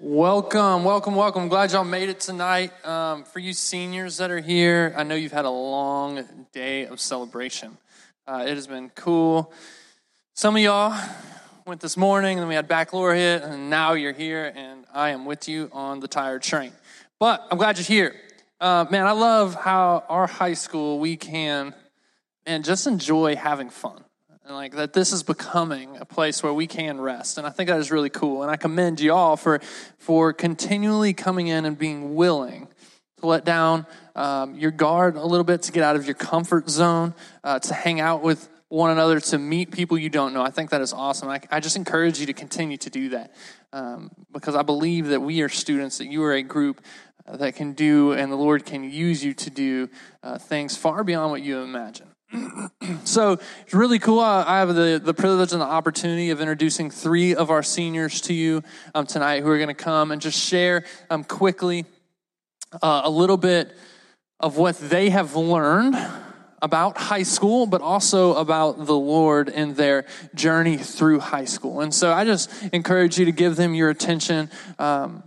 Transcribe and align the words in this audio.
Welcome, 0.00 0.84
welcome, 0.84 1.16
welcome. 1.16 1.48
Glad 1.48 1.72
y'all 1.72 1.82
made 1.82 2.08
it 2.08 2.20
tonight. 2.20 2.70
Um, 2.86 3.24
for 3.24 3.40
you 3.40 3.52
seniors 3.52 4.18
that 4.18 4.30
are 4.30 4.38
here, 4.38 4.94
I 4.96 5.02
know 5.02 5.16
you've 5.16 5.32
had 5.32 5.44
a 5.44 5.50
long 5.50 6.24
day 6.52 6.86
of 6.86 7.00
celebration. 7.00 7.76
Uh, 8.24 8.44
it 8.46 8.54
has 8.54 8.68
been 8.68 8.90
cool. 8.90 9.52
Some 10.34 10.54
of 10.54 10.62
y'all 10.62 10.96
went 11.66 11.80
this 11.80 11.96
morning, 11.96 12.38
and 12.38 12.46
we 12.46 12.54
had 12.54 12.68
baccalaureate, 12.68 13.42
and 13.42 13.70
now 13.70 13.94
you're 13.94 14.12
here, 14.12 14.52
and 14.54 14.84
I 14.94 15.10
am 15.10 15.24
with 15.24 15.48
you 15.48 15.68
on 15.72 15.98
the 15.98 16.06
tired 16.06 16.42
train. 16.42 16.70
But 17.18 17.44
I'm 17.50 17.58
glad 17.58 17.76
you're 17.76 17.84
here. 17.84 18.14
Uh, 18.60 18.86
man, 18.88 19.04
I 19.04 19.12
love 19.12 19.56
how 19.56 20.04
our 20.08 20.28
high 20.28 20.54
school 20.54 21.00
we 21.00 21.16
can, 21.16 21.74
and 22.46 22.64
just 22.64 22.86
enjoy 22.86 23.34
having 23.34 23.68
fun 23.68 24.04
and 24.48 24.56
like 24.56 24.72
that 24.72 24.94
this 24.94 25.12
is 25.12 25.22
becoming 25.22 25.98
a 25.98 26.06
place 26.06 26.42
where 26.42 26.54
we 26.54 26.66
can 26.66 26.98
rest. 26.98 27.36
And 27.36 27.46
i 27.46 27.50
think 27.50 27.68
that 27.68 27.78
is 27.78 27.90
really 27.90 28.08
cool. 28.08 28.42
And 28.42 28.50
i 28.50 28.56
commend 28.56 28.98
you 28.98 29.12
all 29.12 29.36
for 29.36 29.60
for 29.98 30.32
continually 30.32 31.12
coming 31.12 31.48
in 31.48 31.66
and 31.66 31.78
being 31.78 32.14
willing 32.14 32.66
to 33.18 33.26
let 33.26 33.44
down 33.44 33.86
um, 34.16 34.54
your 34.54 34.70
guard 34.70 35.16
a 35.16 35.24
little 35.24 35.44
bit 35.44 35.62
to 35.62 35.72
get 35.72 35.82
out 35.82 35.96
of 35.96 36.06
your 36.06 36.14
comfort 36.14 36.70
zone 36.70 37.14
uh, 37.44 37.58
to 37.58 37.74
hang 37.74 38.00
out 38.00 38.22
with 38.22 38.48
one 38.68 38.90
another 38.90 39.20
to 39.20 39.38
meet 39.38 39.70
people 39.70 39.98
you 39.98 40.08
don't 40.08 40.32
know. 40.32 40.42
I 40.42 40.50
think 40.50 40.70
that 40.70 40.80
is 40.80 40.92
awesome. 40.92 41.28
I, 41.28 41.40
I 41.50 41.60
just 41.60 41.76
encourage 41.76 42.20
you 42.20 42.26
to 42.26 42.32
continue 42.32 42.76
to 42.78 42.90
do 42.90 43.10
that 43.10 43.34
um, 43.72 44.10
because 44.32 44.54
i 44.54 44.62
believe 44.62 45.08
that 45.08 45.20
we 45.20 45.42
are 45.42 45.48
students 45.48 45.98
that 45.98 46.06
you 46.06 46.22
are 46.24 46.32
a 46.32 46.42
group 46.42 46.82
uh, 47.26 47.36
that 47.36 47.54
can 47.54 47.74
do 47.74 48.12
and 48.12 48.32
the 48.32 48.36
lord 48.36 48.64
can 48.64 48.82
use 48.82 49.22
you 49.22 49.34
to 49.34 49.50
do 49.50 49.88
uh, 50.22 50.38
things 50.38 50.76
far 50.76 51.04
beyond 51.04 51.30
what 51.32 51.42
you 51.42 51.58
imagine 51.58 52.07
so 53.04 53.38
it's 53.62 53.74
really 53.74 53.98
cool. 53.98 54.20
I 54.20 54.58
have 54.58 54.74
the, 54.74 55.00
the 55.02 55.14
privilege 55.14 55.52
and 55.52 55.60
the 55.60 55.66
opportunity 55.66 56.30
of 56.30 56.40
introducing 56.40 56.90
three 56.90 57.34
of 57.34 57.50
our 57.50 57.62
seniors 57.62 58.20
to 58.22 58.34
you 58.34 58.62
um, 58.94 59.06
tonight 59.06 59.42
who 59.42 59.50
are 59.50 59.56
going 59.56 59.68
to 59.68 59.74
come 59.74 60.10
and 60.10 60.20
just 60.20 60.38
share 60.38 60.84
um, 61.08 61.24
quickly 61.24 61.86
uh, 62.82 63.02
a 63.04 63.10
little 63.10 63.38
bit 63.38 63.74
of 64.40 64.56
what 64.56 64.78
they 64.78 65.10
have 65.10 65.36
learned 65.36 65.96
about 66.60 66.98
high 66.98 67.22
school, 67.22 67.66
but 67.66 67.80
also 67.80 68.34
about 68.34 68.84
the 68.84 68.96
Lord 68.96 69.48
and 69.48 69.76
their 69.76 70.04
journey 70.34 70.76
through 70.76 71.20
high 71.20 71.44
school. 71.44 71.80
And 71.80 71.94
so 71.94 72.12
I 72.12 72.24
just 72.24 72.50
encourage 72.72 73.18
you 73.18 73.24
to 73.26 73.32
give 73.32 73.56
them 73.56 73.74
your 73.74 73.90
attention. 73.90 74.50
Um, 74.78 75.22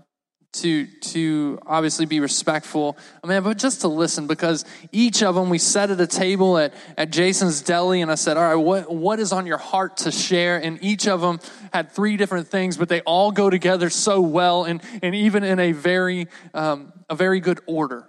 to 0.53 0.85
to 0.85 1.59
obviously 1.65 2.05
be 2.05 2.19
respectful 2.19 2.97
I 3.23 3.27
mean, 3.27 3.41
but 3.43 3.57
just 3.57 3.81
to 3.81 3.87
listen 3.87 4.27
because 4.27 4.65
each 4.91 5.23
of 5.23 5.35
them 5.35 5.49
we 5.49 5.57
sat 5.57 5.91
at 5.91 6.01
a 6.01 6.07
table 6.07 6.57
at, 6.57 6.73
at 6.97 7.09
jason's 7.09 7.61
deli 7.61 8.01
and 8.01 8.11
i 8.11 8.15
said 8.15 8.35
all 8.35 8.43
right 8.43 8.55
what, 8.55 8.91
what 8.93 9.19
is 9.19 9.31
on 9.31 9.45
your 9.45 9.57
heart 9.57 9.97
to 9.97 10.11
share? 10.11 10.57
And 10.57 10.79
each 10.81 11.07
of 11.07 11.21
them 11.21 11.39
had 11.73 11.91
three 11.91 12.17
different 12.17 12.47
things 12.47 12.77
but 12.77 12.89
they 12.89 13.01
all 13.01 13.31
go 13.31 13.49
together 13.49 13.89
so 13.89 14.21
well 14.21 14.63
and, 14.63 14.81
and 15.01 15.15
even 15.15 15.43
in 15.43 15.59
a 15.59 15.71
very 15.71 16.27
um, 16.53 16.93
a 17.09 17.15
very 17.15 17.39
good 17.39 17.59
order. 17.65 18.07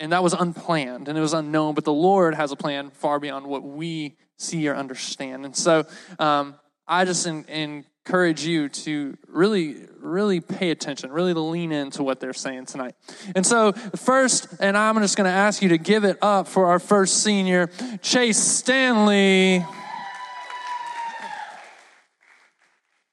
And 0.00 0.12
that 0.12 0.22
was 0.22 0.32
unplanned 0.32 1.08
and 1.08 1.16
it 1.16 1.20
was 1.20 1.34
unknown 1.34 1.74
but 1.74 1.84
the 1.84 1.92
lord 1.92 2.34
has 2.34 2.52
a 2.52 2.56
plan 2.56 2.90
far 2.90 3.18
beyond 3.18 3.46
what 3.46 3.62
we 3.62 4.16
see 4.38 4.68
or 4.68 4.74
understand. 4.74 5.44
And 5.44 5.56
so 5.56 5.84
um, 6.18 6.56
i 6.86 7.04
just 7.04 7.26
in, 7.26 7.44
in 7.44 7.84
encourage 8.06 8.44
you 8.44 8.68
to 8.68 9.16
really, 9.28 9.76
really 9.98 10.38
pay 10.38 10.70
attention, 10.70 11.10
really 11.10 11.32
lean 11.32 11.72
into 11.72 12.02
what 12.02 12.20
they're 12.20 12.34
saying 12.34 12.66
tonight. 12.66 12.94
And 13.34 13.46
so, 13.46 13.72
first, 13.72 14.46
and 14.60 14.76
I'm 14.76 15.00
just 15.00 15.16
going 15.16 15.28
to 15.28 15.34
ask 15.34 15.62
you 15.62 15.70
to 15.70 15.78
give 15.78 16.04
it 16.04 16.18
up 16.20 16.46
for 16.46 16.66
our 16.66 16.78
first 16.78 17.22
senior, 17.22 17.70
Chase 18.02 18.36
Stanley. 18.36 19.64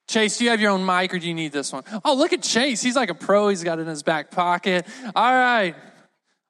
Chase, 0.10 0.40
do 0.40 0.44
you 0.44 0.50
have 0.50 0.60
your 0.60 0.72
own 0.72 0.86
mic 0.86 1.14
or 1.14 1.20
do 1.20 1.28
you 1.28 1.34
need 1.34 1.54
this 1.54 1.72
one? 1.72 1.84
Oh, 2.04 2.14
look 2.14 2.34
at 2.34 2.42
Chase. 2.42 2.82
He's 2.82 2.98
like 2.98 3.10
a 3.10 3.16
pro. 3.16 3.48
He's 3.48 3.64
got 3.64 3.80
it 3.80 3.84
in 3.84 3.88
his 3.88 4.04
back 4.04 4.30
pocket. 4.30 4.86
All 5.16 5.34
right. 5.34 5.74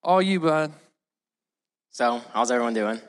All 0.04 0.20
you, 0.20 0.40
bud. 0.40 0.74
So, 1.92 2.24
how's 2.34 2.50
everyone 2.50 2.74
doing? 2.74 3.00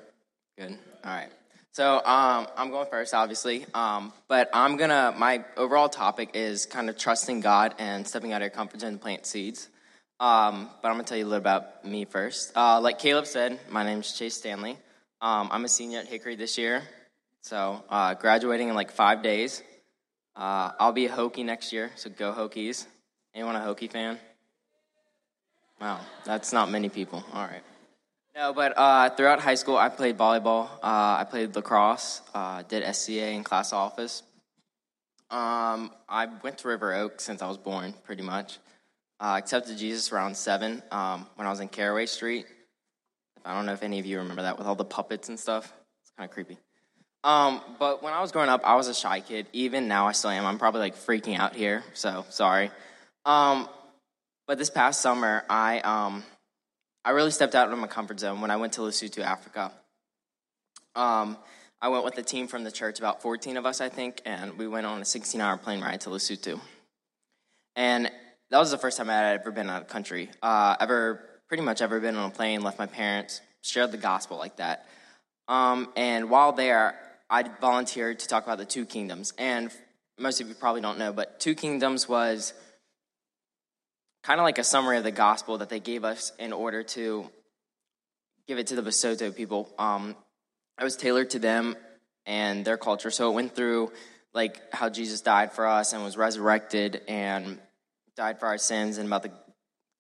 Good. 0.59 0.77
All 1.03 1.11
right. 1.11 1.31
So 1.73 1.97
um, 2.05 2.47
I'm 2.55 2.71
going 2.71 2.87
first, 2.91 3.15
obviously, 3.15 3.65
um, 3.73 4.13
but 4.29 4.51
I'm 4.53 4.77
gonna. 4.77 5.15
My 5.17 5.43
overall 5.57 5.89
topic 5.89 6.33
is 6.35 6.67
kind 6.67 6.91
of 6.91 6.99
trusting 6.99 7.41
God 7.41 7.75
and 7.79 8.07
stepping 8.07 8.35
out 8.35 8.43
of 8.43 8.47
your 8.47 8.51
comfort 8.51 8.83
zone 8.83 8.93
to 8.93 8.99
plant 8.99 9.25
seeds. 9.25 9.71
Um, 10.21 10.69
but 10.83 10.89
I'm 10.89 10.95
gonna 10.97 11.05
tell 11.05 11.17
you 11.17 11.25
a 11.25 11.33
little 11.33 11.39
about 11.39 11.83
me 11.83 12.05
first. 12.05 12.55
Uh, 12.55 12.79
like 12.79 12.99
Caleb 12.99 13.27
said, 13.27 13.59
my 13.71 13.85
name 13.85 14.01
is 14.01 14.13
Chase 14.13 14.35
Stanley. 14.35 14.77
Um, 15.23 15.49
I'm 15.51 15.65
a 15.65 15.69
senior 15.69 16.01
at 16.01 16.09
Hickory 16.09 16.37
this 16.37 16.59
year, 16.59 16.83
so 17.41 17.83
uh, 17.89 18.13
graduating 18.15 18.69
in 18.69 18.75
like 18.75 18.91
five 18.91 19.23
days. 19.23 19.63
Uh, 20.37 20.73
I'll 20.79 20.93
be 20.93 21.07
a 21.07 21.11
Hokie 21.11 21.43
next 21.43 21.73
year, 21.73 21.91
so 21.97 22.11
go 22.11 22.35
Hokies. 22.35 22.87
Anyone 23.35 23.57
a 23.57 23.61
Hokie 23.61 23.91
fan? 23.91 24.19
Wow, 25.81 26.01
that's 26.27 26.53
not 26.53 26.71
many 26.71 26.91
people. 26.91 27.25
All 27.33 27.47
right. 27.47 27.63
No, 28.35 28.55
but 28.55 28.73
uh, 28.79 29.11
throughout 29.11 29.41
high 29.41 29.57
school, 29.57 29.77
I 29.77 29.91
played 29.91 30.17
volleyball. 30.17 30.65
Uh, 30.83 31.21
I 31.21 31.27
played 31.29 31.55
lacrosse. 31.55 32.23
Uh, 32.35 32.63
did 32.63 32.83
SCA 32.95 33.29
in 33.29 33.45
class 33.45 33.75
office. 33.75 34.23
Um, 35.31 35.91
I 36.09 36.29
went 36.43 36.59
to 36.59 36.69
River 36.69 36.95
Oak 36.95 37.21
since 37.21 37.43
I 37.43 37.49
was 37.49 37.59
born, 37.59 37.95
pretty 38.05 38.23
much. 38.23 38.59
Uh, 39.21 39.37
accepted 39.39 39.77
Jesus 39.77 40.13
around 40.13 40.37
seven 40.37 40.83
um, 40.91 41.27
when 41.37 41.47
I 41.47 41.51
was 41.51 41.61
in 41.61 41.69
Caraway 41.69 42.07
Street. 42.07 42.47
I 43.45 43.55
don't 43.55 43.67
know 43.67 43.73
if 43.73 43.83
any 43.83 43.99
of 43.99 44.07
you 44.07 44.19
remember 44.19 44.43
that 44.43 44.57
with 44.59 44.67
all 44.67 44.77
the 44.77 44.85
puppets 44.85 45.29
and 45.29 45.39
stuff. 45.39 45.73
It's 46.03 46.13
kind 46.17 46.29
of 46.29 46.33
creepy. 46.33 46.57
Um, 47.25 47.61
but 47.79 48.03
when 48.03 48.13
I 48.13 48.21
was 48.21 48.33
growing 48.33 48.49
up, 48.49 48.63
I 48.65 48.77
was 48.77 48.89
a 48.89 48.95
shy 48.95 49.21
kid. 49.21 49.47
Even 49.53 49.89
now, 49.89 50.09
I 50.09 50.13
still 50.13 50.31
am. 50.31 50.47
I'm 50.47 50.59
probably 50.59 50.81
like 50.81 50.97
freaking 50.97 51.39
out 51.39 51.55
here, 51.55 51.85
so 51.93 52.25
sorry. 52.31 52.71
Um, 53.25 53.69
but 54.47 54.59
this 54.59 54.71
past 54.71 55.01
summer, 55.01 55.45
I 55.49 55.81
um, 55.81 56.25
I 57.05 57.11
really 57.11 57.33
stepped 57.33 57.55
out 57.55 57.73
of 57.73 57.79
my 57.79 57.89
comfort 57.89 58.21
zone 58.21 58.41
when 58.41 58.51
I 58.51 58.57
went 58.57 58.75
to 58.75 58.83
Lesotho, 58.83 59.23
Africa. 59.23 59.73
Um, 60.95 61.37
I 61.81 61.89
went 61.89 62.05
with 62.05 62.17
a 62.19 62.23
team 62.23 62.47
from 62.47 62.63
the 62.63 62.71
church, 62.71 63.01
about 63.01 63.23
14 63.23 63.57
of 63.57 63.67
us, 63.67 63.81
I 63.81 63.89
think, 63.89 64.23
and 64.25 64.57
we 64.57 64.69
went 64.69 64.87
on 64.87 65.03
a 65.03 65.05
16 65.05 65.41
hour 65.41 65.57
plane 65.57 65.81
ride 65.81 66.01
to 66.03 66.11
Lesotho. 66.11 66.61
And 67.75 68.09
that 68.51 68.59
was 68.59 68.71
the 68.71 68.79
first 68.79 68.99
time 68.99 69.11
I 69.11 69.15
had 69.15 69.41
ever 69.41 69.51
been 69.51 69.69
out 69.69 69.83
of 69.83 69.89
country. 69.89 70.31
Uh, 70.43 70.77
ever, 70.79 71.25
pretty 71.49 71.65
much 71.65 71.83
ever 71.83 71.99
been 71.99 72.15
on 72.17 72.31
a 72.31 72.33
plane, 72.33 72.63
left 72.63 72.79
my 72.79 72.87
parents, 72.87 73.41
shared 73.63 73.91
the 73.91 73.99
gospel 73.99 74.39
like 74.39 74.59
that. 74.59 74.87
Um, 75.49 75.91
and 75.97 76.31
while 76.31 76.53
there, 76.53 76.97
I 77.29 77.43
volunteered 77.61 78.21
to 78.21 78.29
talk 78.29 78.45
about 78.45 78.59
the 78.59 78.65
two 78.65 78.87
kingdoms. 78.87 79.33
And 79.39 79.73
most 80.21 80.41
of 80.41 80.49
you 80.49 80.55
probably 80.55 80.83
don't 80.83 80.99
know, 80.99 81.13
but 81.13 81.41
two 81.41 81.57
kingdoms 81.57 82.09
was 82.09 82.53
kind 84.23 84.39
of 84.39 84.45
like 84.45 84.59
a 84.59 84.65
summary 84.65 84.99
of 84.99 85.05
the 85.05 85.11
gospel 85.11 85.59
that 85.59 85.69
they 85.69 85.81
gave 85.81 86.05
us 86.05 86.33
in 86.39 86.53
order 86.53 86.83
to 86.83 87.29
give 88.47 88.59
it 88.59 88.69
to 88.69 88.77
the 88.77 88.83
Basotho 88.83 89.35
people. 89.35 89.69
Um, 89.79 90.17
it 90.81 90.85
was 90.85 90.97
tailored 90.97 91.31
to 91.31 91.39
them 91.39 91.77
and 92.25 92.65
their 92.65 92.77
culture. 92.77 93.11
So 93.11 93.31
it 93.31 93.35
went 93.35 93.55
through 93.55 93.93
like 94.33 94.61
how 94.73 94.89
Jesus 94.89 95.21
died 95.21 95.53
for 95.53 95.67
us 95.67 95.93
and 95.93 96.03
was 96.03 96.17
resurrected 96.17 97.03
and 97.09 97.59
died 98.17 98.41
for 98.41 98.47
our 98.47 98.59
sins 98.59 98.99
and 98.99 99.07
about 99.07 99.25
the 99.25 99.33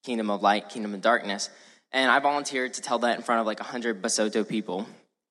kingdom 0.04 0.30
of 0.30 0.42
light, 0.42 0.68
kingdom 0.68 0.94
of 0.94 1.00
darkness. 1.00 1.50
And 1.90 2.10
I 2.10 2.18
volunteered 2.20 2.74
to 2.74 2.80
tell 2.80 3.00
that 3.00 3.16
in 3.16 3.22
front 3.22 3.40
of 3.40 3.46
like 3.46 3.60
100 3.60 4.00
Basotho 4.00 4.48
people. 4.48 4.86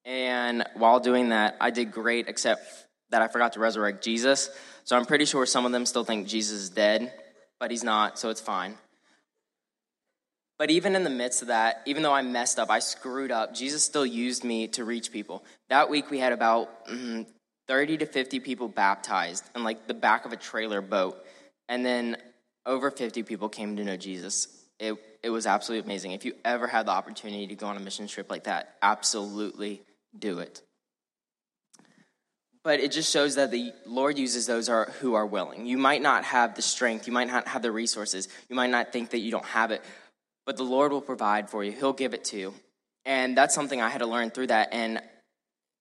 And 0.06 0.66
while 0.76 1.00
doing 1.00 1.30
that, 1.30 1.58
I 1.60 1.72
did 1.72 1.92
great, 1.92 2.28
except 2.28 2.64
that 3.10 3.22
I 3.22 3.28
forgot 3.28 3.54
to 3.54 3.60
resurrect 3.60 4.04
Jesus. 4.04 4.50
So 4.84 4.96
I'm 4.96 5.06
pretty 5.06 5.26
sure 5.26 5.46
some 5.46 5.66
of 5.66 5.72
them 5.72 5.86
still 5.86 6.04
think 6.04 6.28
Jesus 6.28 6.62
is 6.62 6.70
dead 6.70 7.14
but 7.62 7.70
he's 7.70 7.84
not, 7.84 8.18
so 8.18 8.32
it's 8.32 8.42
fine. 8.42 8.76
But 10.58 10.72
even 10.72 10.96
in 10.96 11.04
the 11.04 11.12
midst 11.12 11.44
of 11.44 11.50
that, 11.50 11.84
even 11.86 12.02
though 12.02 12.12
I 12.12 12.24
messed 12.24 12.58
up, 12.58 12.72
I 12.72 12.80
screwed 12.80 13.32
up, 13.32 13.54
Jesus 13.54 13.84
still 13.84 14.06
used 14.06 14.44
me 14.44 14.68
to 14.70 14.84
reach 14.84 15.12
people. 15.12 15.44
That 15.70 15.88
week 15.88 16.10
we 16.10 16.18
had 16.18 16.34
about 16.34 16.88
mm, 16.88 17.28
30 17.68 18.00
to 18.00 18.08
50 18.08 18.40
people 18.40 18.68
baptized 18.68 19.46
in 19.56 19.64
like 19.64 19.86
the 19.86 19.94
back 19.94 20.26
of 20.26 20.34
a 20.34 20.38
trailer 20.38 20.82
boat. 20.82 21.24
And 21.70 21.86
then 21.86 22.18
over 22.66 22.90
50 22.90 23.22
people 23.24 23.48
came 23.48 23.76
to 23.76 23.84
know 23.84 23.96
Jesus. 23.96 24.48
It, 24.80 24.96
it 25.22 25.30
was 25.30 25.46
absolutely 25.46 25.86
amazing. 25.86 26.14
If 26.14 26.26
you 26.26 26.34
ever 26.44 26.66
had 26.66 26.88
the 26.88 26.92
opportunity 26.92 27.46
to 27.46 27.56
go 27.56 27.68
on 27.68 27.78
a 27.78 27.80
mission 27.80 28.08
trip 28.08 28.32
like 28.32 28.46
that, 28.46 28.76
absolutely 28.82 29.84
do 30.18 30.40
it 30.40 30.64
but 32.64 32.80
it 32.80 32.92
just 32.92 33.12
shows 33.12 33.36
that 33.36 33.52
the 33.52 33.74
Lord 33.86 34.18
uses 34.18 34.46
those 34.46 34.70
are, 34.70 34.86
who 35.00 35.16
are 35.16 35.26
willing. 35.26 35.66
You 35.66 35.78
might 35.78 36.02
not 36.02 36.24
have 36.26 36.56
the 36.56 36.62
strength, 36.62 37.08
you 37.08 37.14
might 37.14 37.28
not 37.28 37.48
have 37.48 37.62
the 37.62 37.72
resources, 37.72 38.28
you 38.50 38.56
might 38.56 38.70
not 38.70 38.94
think 38.94 39.12
that 39.12 39.20
you 39.20 39.32
don't 39.32 39.46
have 39.46 39.72
it, 39.72 39.82
but 40.46 40.58
the 40.58 40.64
Lord 40.64 40.92
will 40.92 41.02
provide 41.02 41.50
for 41.50 41.64
you. 41.64 41.72
He'll 41.72 41.94
give 41.94 42.14
it 42.14 42.24
to 42.26 42.38
you. 42.38 42.54
And 43.06 43.36
that's 43.36 43.56
something 43.56 43.82
I 43.82 43.90
had 43.90 44.00
to 44.00 44.06
learn 44.06 44.30
through 44.30 44.48
that. 44.48 44.70
And 44.72 45.02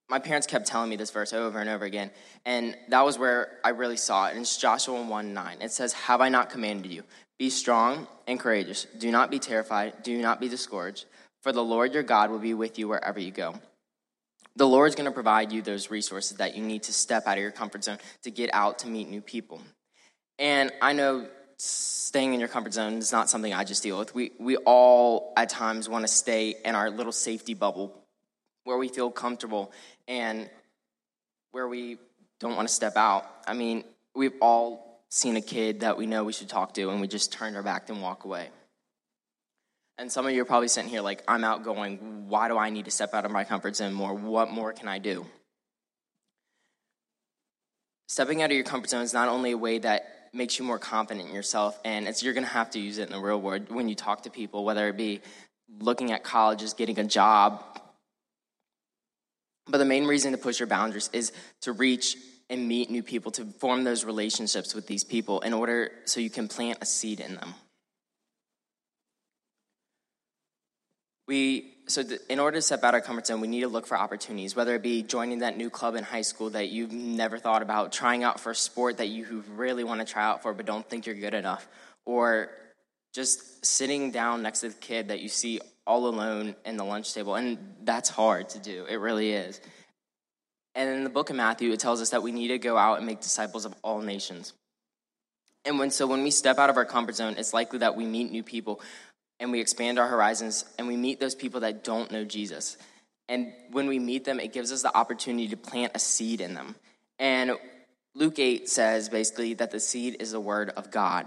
my 0.08 0.18
parents 0.18 0.46
kept 0.46 0.66
telling 0.66 0.88
me 0.88 0.96
this 0.96 1.10
verse 1.10 1.32
over 1.32 1.60
and 1.60 1.68
over 1.68 1.84
again. 1.84 2.10
And 2.46 2.76
that 2.88 3.04
was 3.04 3.18
where 3.18 3.58
I 3.62 3.70
really 3.70 3.98
saw 3.98 4.26
it. 4.26 4.32
And 4.32 4.40
it's 4.40 4.56
Joshua 4.56 5.02
1 5.02 5.34
9. 5.34 5.58
It 5.60 5.70
says, 5.70 5.92
Have 5.92 6.20
I 6.20 6.30
not 6.30 6.50
commanded 6.50 6.90
you? 6.90 7.04
Be 7.38 7.50
strong 7.50 8.08
and 8.26 8.40
courageous. 8.40 8.86
Do 8.98 9.10
not 9.10 9.30
be 9.30 9.38
terrified. 9.38 10.02
Do 10.02 10.20
not 10.20 10.40
be 10.40 10.48
discouraged. 10.48 11.04
For 11.42 11.52
the 11.52 11.62
Lord 11.62 11.94
your 11.94 12.02
God 12.02 12.30
will 12.30 12.38
be 12.38 12.54
with 12.54 12.78
you 12.78 12.88
wherever 12.88 13.20
you 13.20 13.30
go 13.30 13.54
the 14.56 14.66
Lord's 14.66 14.94
going 14.94 15.06
to 15.06 15.12
provide 15.12 15.52
you 15.52 15.62
those 15.62 15.90
resources 15.90 16.38
that 16.38 16.56
you 16.56 16.62
need 16.62 16.82
to 16.84 16.92
step 16.92 17.26
out 17.26 17.38
of 17.38 17.42
your 17.42 17.50
comfort 17.50 17.84
zone 17.84 17.98
to 18.22 18.30
get 18.30 18.50
out 18.52 18.80
to 18.80 18.88
meet 18.88 19.08
new 19.08 19.20
people. 19.20 19.60
And 20.38 20.72
I 20.82 20.92
know 20.92 21.28
staying 21.56 22.32
in 22.34 22.40
your 22.40 22.48
comfort 22.48 22.72
zone 22.72 22.94
is 22.94 23.12
not 23.12 23.28
something 23.28 23.52
I 23.52 23.64
just 23.64 23.82
deal 23.82 23.98
with. 23.98 24.14
We, 24.14 24.32
we 24.38 24.56
all, 24.56 25.32
at 25.36 25.50
times, 25.50 25.88
want 25.88 26.04
to 26.04 26.08
stay 26.08 26.54
in 26.64 26.74
our 26.74 26.90
little 26.90 27.12
safety 27.12 27.54
bubble 27.54 27.94
where 28.64 28.78
we 28.78 28.88
feel 28.88 29.10
comfortable 29.10 29.72
and 30.08 30.48
where 31.52 31.68
we 31.68 31.98
don't 32.38 32.56
want 32.56 32.68
to 32.68 32.74
step 32.74 32.96
out. 32.96 33.26
I 33.46 33.54
mean, 33.54 33.84
we've 34.14 34.34
all 34.40 35.02
seen 35.10 35.36
a 35.36 35.40
kid 35.40 35.80
that 35.80 35.98
we 35.98 36.06
know 36.06 36.24
we 36.24 36.32
should 36.32 36.48
talk 36.48 36.74
to 36.74 36.90
and 36.90 37.00
we 37.00 37.08
just 37.08 37.32
turn 37.32 37.56
our 37.56 37.62
back 37.62 37.90
and 37.90 38.00
walk 38.00 38.24
away. 38.24 38.48
And 40.00 40.10
some 40.10 40.26
of 40.26 40.32
you 40.32 40.40
are 40.40 40.46
probably 40.46 40.68
sitting 40.68 40.88
here 40.88 41.02
like, 41.02 41.22
I'm 41.28 41.44
outgoing. 41.44 42.26
Why 42.26 42.48
do 42.48 42.56
I 42.56 42.70
need 42.70 42.86
to 42.86 42.90
step 42.90 43.12
out 43.12 43.26
of 43.26 43.30
my 43.30 43.44
comfort 43.44 43.76
zone 43.76 43.92
more? 43.92 44.14
What 44.14 44.50
more 44.50 44.72
can 44.72 44.88
I 44.88 44.98
do? 44.98 45.26
Stepping 48.08 48.40
out 48.40 48.50
of 48.50 48.56
your 48.56 48.64
comfort 48.64 48.88
zone 48.88 49.02
is 49.02 49.12
not 49.12 49.28
only 49.28 49.50
a 49.50 49.58
way 49.58 49.76
that 49.76 50.30
makes 50.32 50.58
you 50.58 50.64
more 50.64 50.78
confident 50.78 51.28
in 51.28 51.34
yourself, 51.34 51.78
and 51.84 52.08
it's, 52.08 52.22
you're 52.22 52.32
going 52.32 52.46
to 52.46 52.52
have 52.52 52.70
to 52.70 52.80
use 52.80 52.96
it 52.96 53.08
in 53.08 53.12
the 53.12 53.20
real 53.20 53.38
world 53.38 53.70
when 53.70 53.90
you 53.90 53.94
talk 53.94 54.22
to 54.22 54.30
people, 54.30 54.64
whether 54.64 54.88
it 54.88 54.96
be 54.96 55.20
looking 55.80 56.12
at 56.12 56.24
colleges, 56.24 56.72
getting 56.72 56.98
a 56.98 57.04
job. 57.04 57.62
But 59.66 59.78
the 59.78 59.84
main 59.84 60.06
reason 60.06 60.32
to 60.32 60.38
push 60.38 60.60
your 60.60 60.66
boundaries 60.66 61.10
is 61.12 61.30
to 61.60 61.72
reach 61.72 62.16
and 62.48 62.66
meet 62.66 62.90
new 62.90 63.02
people, 63.02 63.32
to 63.32 63.44
form 63.44 63.84
those 63.84 64.06
relationships 64.06 64.74
with 64.74 64.86
these 64.86 65.04
people 65.04 65.40
in 65.40 65.52
order 65.52 65.92
so 66.06 66.20
you 66.20 66.30
can 66.30 66.48
plant 66.48 66.78
a 66.80 66.86
seed 66.86 67.20
in 67.20 67.34
them. 67.34 67.54
We 71.30 71.74
so 71.86 72.02
th- 72.02 72.20
in 72.28 72.40
order 72.40 72.56
to 72.56 72.62
step 72.62 72.82
out 72.82 72.88
of 72.88 72.94
our 72.94 73.00
comfort 73.00 73.28
zone, 73.28 73.40
we 73.40 73.46
need 73.46 73.60
to 73.60 73.68
look 73.68 73.86
for 73.86 73.96
opportunities, 73.96 74.56
whether 74.56 74.74
it 74.74 74.82
be 74.82 75.04
joining 75.04 75.38
that 75.38 75.56
new 75.56 75.70
club 75.70 75.94
in 75.94 76.02
high 76.02 76.22
school 76.22 76.50
that 76.50 76.70
you've 76.70 76.90
never 76.90 77.38
thought 77.38 77.62
about, 77.62 77.92
trying 77.92 78.24
out 78.24 78.40
for 78.40 78.50
a 78.50 78.54
sport 78.54 78.96
that 78.96 79.06
you 79.06 79.44
really 79.54 79.84
want 79.84 80.00
to 80.00 80.12
try 80.12 80.24
out 80.24 80.42
for 80.42 80.52
but 80.52 80.66
don't 80.66 80.88
think 80.90 81.06
you're 81.06 81.14
good 81.14 81.34
enough, 81.34 81.68
or 82.04 82.50
just 83.14 83.64
sitting 83.64 84.10
down 84.10 84.42
next 84.42 84.62
to 84.62 84.70
the 84.70 84.74
kid 84.74 85.06
that 85.06 85.20
you 85.20 85.28
see 85.28 85.60
all 85.86 86.08
alone 86.08 86.56
in 86.64 86.76
the 86.76 86.84
lunch 86.84 87.14
table. 87.14 87.36
And 87.36 87.58
that's 87.84 88.08
hard 88.08 88.48
to 88.48 88.58
do, 88.58 88.86
it 88.90 88.96
really 88.96 89.30
is. 89.30 89.60
And 90.74 90.90
in 90.90 91.04
the 91.04 91.10
book 91.10 91.30
of 91.30 91.36
Matthew, 91.36 91.70
it 91.70 91.78
tells 91.78 92.02
us 92.02 92.10
that 92.10 92.24
we 92.24 92.32
need 92.32 92.48
to 92.48 92.58
go 92.58 92.76
out 92.76 92.98
and 92.98 93.06
make 93.06 93.20
disciples 93.20 93.64
of 93.64 93.74
all 93.82 94.00
nations. 94.00 94.52
And 95.64 95.78
when 95.78 95.90
so 95.90 96.06
when 96.06 96.22
we 96.22 96.30
step 96.30 96.58
out 96.58 96.70
of 96.70 96.76
our 96.76 96.86
comfort 96.86 97.16
zone, 97.16 97.34
it's 97.36 97.52
likely 97.52 97.80
that 97.80 97.94
we 97.94 98.06
meet 98.06 98.32
new 98.32 98.42
people 98.42 98.80
and 99.40 99.50
we 99.50 99.60
expand 99.60 99.98
our 99.98 100.06
horizons 100.06 100.64
and 100.78 100.86
we 100.86 100.96
meet 100.96 101.18
those 101.18 101.34
people 101.34 101.60
that 101.60 101.82
don't 101.82 102.12
know 102.12 102.24
Jesus. 102.24 102.76
And 103.28 103.52
when 103.70 103.86
we 103.86 103.98
meet 103.98 104.24
them, 104.24 104.38
it 104.38 104.52
gives 104.52 104.70
us 104.70 104.82
the 104.82 104.94
opportunity 104.94 105.48
to 105.48 105.56
plant 105.56 105.92
a 105.94 105.98
seed 105.98 106.40
in 106.40 106.54
them. 106.54 106.76
And 107.18 107.52
Luke 108.14 108.38
8 108.38 108.68
says 108.68 109.08
basically 109.08 109.54
that 109.54 109.70
the 109.70 109.80
seed 109.80 110.16
is 110.20 110.32
the 110.32 110.40
word 110.40 110.70
of 110.70 110.90
God. 110.90 111.26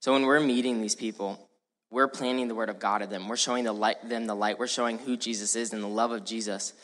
So 0.00 0.12
when 0.12 0.22
we're 0.22 0.40
meeting 0.40 0.80
these 0.80 0.94
people, 0.94 1.38
we're 1.90 2.08
planting 2.08 2.48
the 2.48 2.54
word 2.54 2.68
of 2.68 2.78
God 2.78 2.98
to 2.98 3.06
them. 3.06 3.28
We're 3.28 3.36
showing 3.36 3.64
the 3.64 3.72
light, 3.72 4.08
them 4.08 4.26
the 4.26 4.34
light. 4.34 4.58
We're 4.58 4.66
showing 4.66 4.98
who 4.98 5.16
Jesus 5.16 5.56
is 5.56 5.72
and 5.72 5.82
the 5.82 5.88
love 5.88 6.12
of 6.12 6.24
Jesus. 6.24 6.74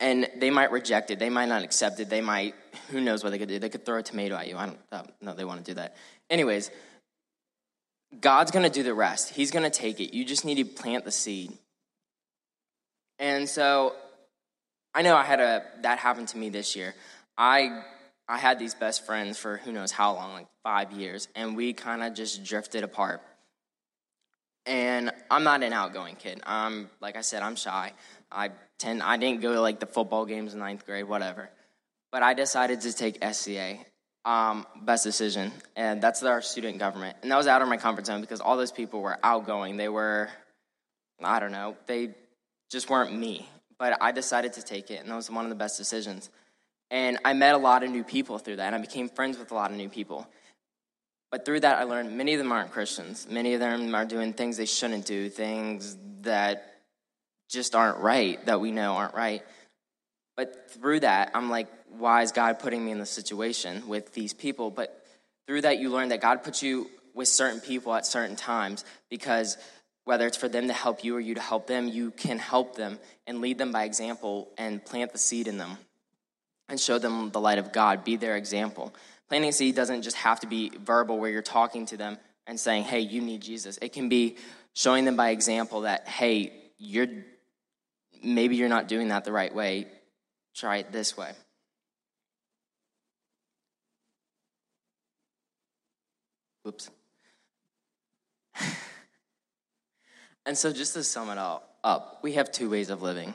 And 0.00 0.28
they 0.36 0.50
might 0.50 0.72
reject 0.72 1.10
it. 1.10 1.18
They 1.18 1.28
might 1.28 1.48
not 1.48 1.62
accept 1.62 2.00
it. 2.00 2.08
They 2.08 2.20
might, 2.20 2.54
who 2.90 3.00
knows 3.00 3.22
what 3.22 3.30
they 3.30 3.38
could 3.38 3.48
do. 3.48 3.58
They 3.58 3.68
could 3.68 3.84
throw 3.84 3.98
a 3.98 4.02
tomato 4.02 4.36
at 4.36 4.48
you. 4.48 4.56
I 4.56 4.66
don't 4.66 4.78
uh, 4.90 5.02
know 5.20 5.34
they 5.34 5.44
want 5.44 5.64
to 5.64 5.70
do 5.70 5.74
that. 5.74 5.96
Anyways, 6.30 6.70
God's 8.20 8.50
going 8.50 8.64
to 8.64 8.70
do 8.70 8.82
the 8.82 8.94
rest. 8.94 9.30
He's 9.30 9.50
going 9.50 9.64
to 9.64 9.70
take 9.70 10.00
it. 10.00 10.14
You 10.14 10.24
just 10.24 10.44
need 10.44 10.56
to 10.56 10.64
plant 10.64 11.04
the 11.04 11.10
seed. 11.10 11.52
And 13.18 13.48
so 13.48 13.94
I 14.94 15.02
know 15.02 15.16
I 15.16 15.24
had 15.24 15.40
a 15.40 15.62
that 15.82 15.98
happened 15.98 16.28
to 16.28 16.38
me 16.38 16.48
this 16.48 16.74
year. 16.74 16.94
I 17.36 17.82
I 18.28 18.38
had 18.38 18.58
these 18.58 18.74
best 18.74 19.06
friends 19.06 19.38
for 19.38 19.58
who 19.58 19.72
knows 19.72 19.90
how 19.90 20.14
long, 20.14 20.32
like 20.32 20.46
5 20.62 20.92
years, 20.92 21.28
and 21.34 21.56
we 21.56 21.72
kind 21.72 22.02
of 22.02 22.14
just 22.14 22.44
drifted 22.44 22.84
apart. 22.84 23.22
And 24.66 25.10
I'm 25.30 25.44
not 25.44 25.62
an 25.62 25.72
outgoing 25.72 26.16
kid. 26.16 26.40
I'm 26.44 26.90
like 27.00 27.16
I 27.16 27.22
said, 27.22 27.42
I'm 27.42 27.56
shy. 27.56 27.92
I 28.30 28.50
tend 28.78 29.02
I 29.02 29.16
didn't 29.16 29.40
go 29.40 29.54
to 29.54 29.60
like 29.60 29.80
the 29.80 29.86
football 29.86 30.26
games 30.26 30.52
in 30.52 30.60
ninth 30.60 30.84
grade, 30.86 31.08
whatever. 31.08 31.50
But 32.12 32.22
I 32.22 32.34
decided 32.34 32.82
to 32.82 32.92
take 32.92 33.22
SCA, 33.22 33.78
um, 34.28 34.66
best 34.82 35.04
decision, 35.04 35.50
and 35.74 36.02
that's 36.02 36.22
our 36.22 36.42
student 36.42 36.78
government. 36.78 37.16
And 37.22 37.32
that 37.32 37.38
was 37.38 37.46
out 37.46 37.62
of 37.62 37.68
my 37.68 37.78
comfort 37.78 38.04
zone 38.04 38.20
because 38.20 38.42
all 38.42 38.58
those 38.58 38.70
people 38.70 39.00
were 39.00 39.16
outgoing. 39.22 39.78
They 39.78 39.88
were, 39.88 40.28
I 41.24 41.40
don't 41.40 41.50
know, 41.50 41.78
they 41.86 42.10
just 42.70 42.90
weren't 42.90 43.16
me. 43.16 43.48
But 43.78 43.96
I 44.02 44.12
decided 44.12 44.52
to 44.54 44.62
take 44.62 44.90
it, 44.90 45.00
and 45.00 45.08
that 45.08 45.14
was 45.14 45.30
one 45.30 45.46
of 45.46 45.48
the 45.48 45.56
best 45.56 45.78
decisions. 45.78 46.28
And 46.90 47.18
I 47.24 47.32
met 47.32 47.54
a 47.54 47.58
lot 47.58 47.82
of 47.82 47.90
new 47.90 48.04
people 48.04 48.36
through 48.38 48.56
that, 48.56 48.66
and 48.66 48.74
I 48.76 48.78
became 48.78 49.08
friends 49.08 49.38
with 49.38 49.50
a 49.50 49.54
lot 49.54 49.70
of 49.70 49.78
new 49.78 49.88
people. 49.88 50.26
But 51.30 51.46
through 51.46 51.60
that, 51.60 51.78
I 51.78 51.84
learned 51.84 52.14
many 52.14 52.34
of 52.34 52.38
them 52.38 52.52
aren't 52.52 52.70
Christians. 52.70 53.26
Many 53.30 53.54
of 53.54 53.60
them 53.60 53.94
are 53.94 54.04
doing 54.04 54.34
things 54.34 54.58
they 54.58 54.66
shouldn't 54.66 55.06
do, 55.06 55.30
things 55.30 55.96
that 56.22 56.80
just 57.48 57.74
aren't 57.74 57.98
right, 57.98 58.44
that 58.44 58.60
we 58.60 58.72
know 58.72 58.94
aren't 58.94 59.14
right. 59.14 59.42
But 60.38 60.70
through 60.70 61.00
that, 61.00 61.32
I'm 61.34 61.50
like, 61.50 61.66
why 61.88 62.22
is 62.22 62.30
God 62.30 62.60
putting 62.60 62.84
me 62.84 62.92
in 62.92 63.00
this 63.00 63.10
situation 63.10 63.88
with 63.88 64.14
these 64.14 64.32
people? 64.32 64.70
But 64.70 65.04
through 65.48 65.62
that, 65.62 65.80
you 65.80 65.90
learn 65.90 66.10
that 66.10 66.20
God 66.20 66.44
puts 66.44 66.62
you 66.62 66.88
with 67.12 67.26
certain 67.26 67.58
people 67.58 67.92
at 67.92 68.06
certain 68.06 68.36
times 68.36 68.84
because 69.10 69.58
whether 70.04 70.28
it's 70.28 70.36
for 70.36 70.48
them 70.48 70.68
to 70.68 70.72
help 70.72 71.02
you 71.02 71.16
or 71.16 71.20
you 71.20 71.34
to 71.34 71.40
help 71.40 71.66
them, 71.66 71.88
you 71.88 72.12
can 72.12 72.38
help 72.38 72.76
them 72.76 73.00
and 73.26 73.40
lead 73.40 73.58
them 73.58 73.72
by 73.72 73.82
example 73.82 74.48
and 74.56 74.84
plant 74.84 75.10
the 75.10 75.18
seed 75.18 75.48
in 75.48 75.58
them 75.58 75.76
and 76.68 76.78
show 76.78 77.00
them 77.00 77.30
the 77.30 77.40
light 77.40 77.58
of 77.58 77.72
God. 77.72 78.04
Be 78.04 78.14
their 78.14 78.36
example. 78.36 78.94
Planting 79.28 79.50
a 79.50 79.52
seed 79.52 79.74
doesn't 79.74 80.02
just 80.02 80.18
have 80.18 80.38
to 80.40 80.46
be 80.46 80.70
verbal 80.70 81.18
where 81.18 81.30
you're 81.30 81.42
talking 81.42 81.84
to 81.86 81.96
them 81.96 82.16
and 82.46 82.60
saying, 82.60 82.84
hey, 82.84 83.00
you 83.00 83.22
need 83.22 83.40
Jesus. 83.40 83.76
It 83.82 83.92
can 83.92 84.08
be 84.08 84.36
showing 84.72 85.04
them 85.04 85.16
by 85.16 85.30
example 85.30 85.80
that, 85.80 86.06
hey, 86.06 86.52
you're 86.78 87.08
maybe 88.22 88.54
you're 88.54 88.68
not 88.68 88.86
doing 88.86 89.08
that 89.08 89.24
the 89.24 89.32
right 89.32 89.52
way 89.52 89.86
try 90.58 90.78
it 90.78 90.92
this 90.92 91.16
way. 91.16 91.30
Oops. 96.66 96.90
and 100.46 100.58
so, 100.58 100.72
just 100.72 100.94
to 100.94 101.04
sum 101.04 101.30
it 101.30 101.38
all 101.38 101.62
up, 101.84 102.18
we 102.22 102.32
have 102.32 102.50
two 102.50 102.68
ways 102.68 102.90
of 102.90 103.02
living. 103.02 103.32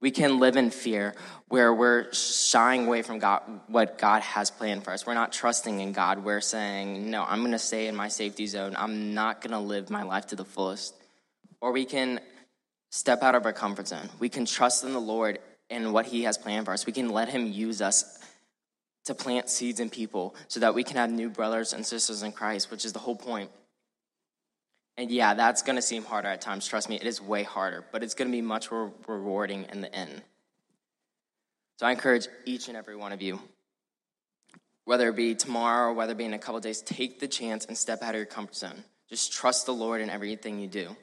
We 0.00 0.10
can 0.10 0.38
live 0.38 0.56
in 0.56 0.70
fear 0.70 1.14
where 1.48 1.72
we're 1.72 2.12
shying 2.12 2.86
away 2.86 3.00
from 3.00 3.18
God, 3.18 3.42
what 3.66 3.96
God 3.96 4.22
has 4.22 4.50
planned 4.50 4.84
for 4.84 4.90
us. 4.90 5.06
We're 5.06 5.14
not 5.14 5.32
trusting 5.32 5.80
in 5.80 5.92
God. 5.92 6.22
We're 6.22 6.42
saying, 6.42 7.10
no, 7.10 7.24
I'm 7.24 7.40
going 7.40 7.52
to 7.52 7.58
stay 7.58 7.86
in 7.86 7.96
my 7.96 8.08
safety 8.08 8.46
zone. 8.46 8.74
I'm 8.76 9.14
not 9.14 9.40
going 9.40 9.52
to 9.52 9.58
live 9.58 9.88
my 9.88 10.02
life 10.02 10.26
to 10.28 10.36
the 10.36 10.44
fullest. 10.44 10.94
Or 11.62 11.72
we 11.72 11.86
can 11.86 12.20
step 12.90 13.22
out 13.22 13.34
of 13.34 13.46
our 13.46 13.54
comfort 13.54 13.88
zone. 13.88 14.10
We 14.18 14.28
can 14.28 14.44
trust 14.44 14.84
in 14.84 14.92
the 14.92 15.00
Lord 15.00 15.38
and 15.70 15.92
what 15.92 16.06
He 16.06 16.22
has 16.22 16.38
planned 16.38 16.66
for 16.66 16.72
us. 16.72 16.86
We 16.86 16.92
can 16.92 17.08
let 17.08 17.28
Him 17.28 17.50
use 17.50 17.80
us 17.80 18.18
to 19.06 19.14
plant 19.14 19.48
seeds 19.48 19.80
in 19.80 19.88
people 19.88 20.34
so 20.48 20.60
that 20.60 20.74
we 20.74 20.84
can 20.84 20.96
have 20.96 21.10
new 21.10 21.30
brothers 21.30 21.72
and 21.72 21.86
sisters 21.86 22.22
in 22.22 22.32
Christ, 22.32 22.70
which 22.70 22.84
is 22.84 22.92
the 22.92 22.98
whole 22.98 23.16
point. 23.16 23.50
And 24.96 25.10
yeah, 25.10 25.34
that's 25.34 25.62
going 25.62 25.76
to 25.76 25.82
seem 25.82 26.04
harder 26.04 26.28
at 26.28 26.40
times. 26.40 26.66
Trust 26.66 26.88
me, 26.88 26.96
it 26.96 27.04
is 27.04 27.20
way 27.20 27.42
harder, 27.42 27.84
but 27.92 28.02
it's 28.02 28.14
going 28.14 28.28
to 28.28 28.32
be 28.32 28.42
much 28.42 28.70
more 28.70 28.92
rewarding 29.06 29.66
in 29.70 29.80
the 29.80 29.94
end. 29.94 30.22
So 31.78 31.86
I 31.86 31.92
encourage 31.92 32.26
each 32.46 32.68
and 32.68 32.76
every 32.76 32.96
one 32.96 33.12
of 33.12 33.20
you, 33.20 33.38
whether 34.86 35.08
it 35.08 35.16
be 35.16 35.34
tomorrow 35.34 35.90
or 35.90 35.92
whether 35.92 36.12
it 36.12 36.18
be 36.18 36.24
in 36.24 36.32
a 36.32 36.38
couple 36.38 36.58
days, 36.60 36.80
take 36.80 37.20
the 37.20 37.28
chance 37.28 37.66
and 37.66 37.76
step 37.76 38.02
out 38.02 38.14
of 38.14 38.16
your 38.16 38.24
comfort 38.24 38.56
zone. 38.56 38.82
Just 39.10 39.32
trust 39.32 39.66
the 39.66 39.74
Lord 39.74 40.00
in 40.00 40.08
everything 40.08 40.58
you 40.58 40.68
do 40.68 40.96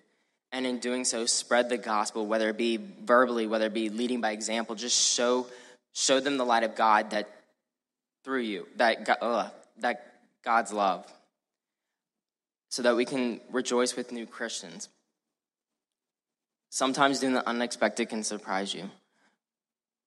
and 0.53 0.67
in 0.67 0.77
doing 0.77 1.03
so 1.03 1.25
spread 1.25 1.67
the 1.67 1.77
gospel 1.77 2.25
whether 2.25 2.47
it 2.49 2.57
be 2.57 2.79
verbally 3.03 3.47
whether 3.47 3.65
it 3.65 3.73
be 3.73 3.89
leading 3.89 4.21
by 4.21 4.31
example 4.31 4.75
just 4.75 5.13
show 5.13 5.45
show 5.93 6.19
them 6.19 6.37
the 6.37 6.45
light 6.45 6.63
of 6.63 6.75
god 6.75 7.09
that 7.09 7.27
through 8.23 8.41
you 8.41 8.67
that 8.77 9.03
God, 9.03 9.17
uh, 9.21 9.49
that 9.79 10.13
god's 10.45 10.71
love 10.71 11.11
so 12.69 12.83
that 12.83 12.95
we 12.95 13.05
can 13.05 13.41
rejoice 13.51 13.95
with 13.95 14.11
new 14.11 14.25
christians. 14.25 14.89
Sometimes 16.69 17.19
doing 17.19 17.35
the 17.35 17.47
unexpected 17.47 18.09
can 18.09 18.23
surprise 18.23 18.73
you. 18.73 18.89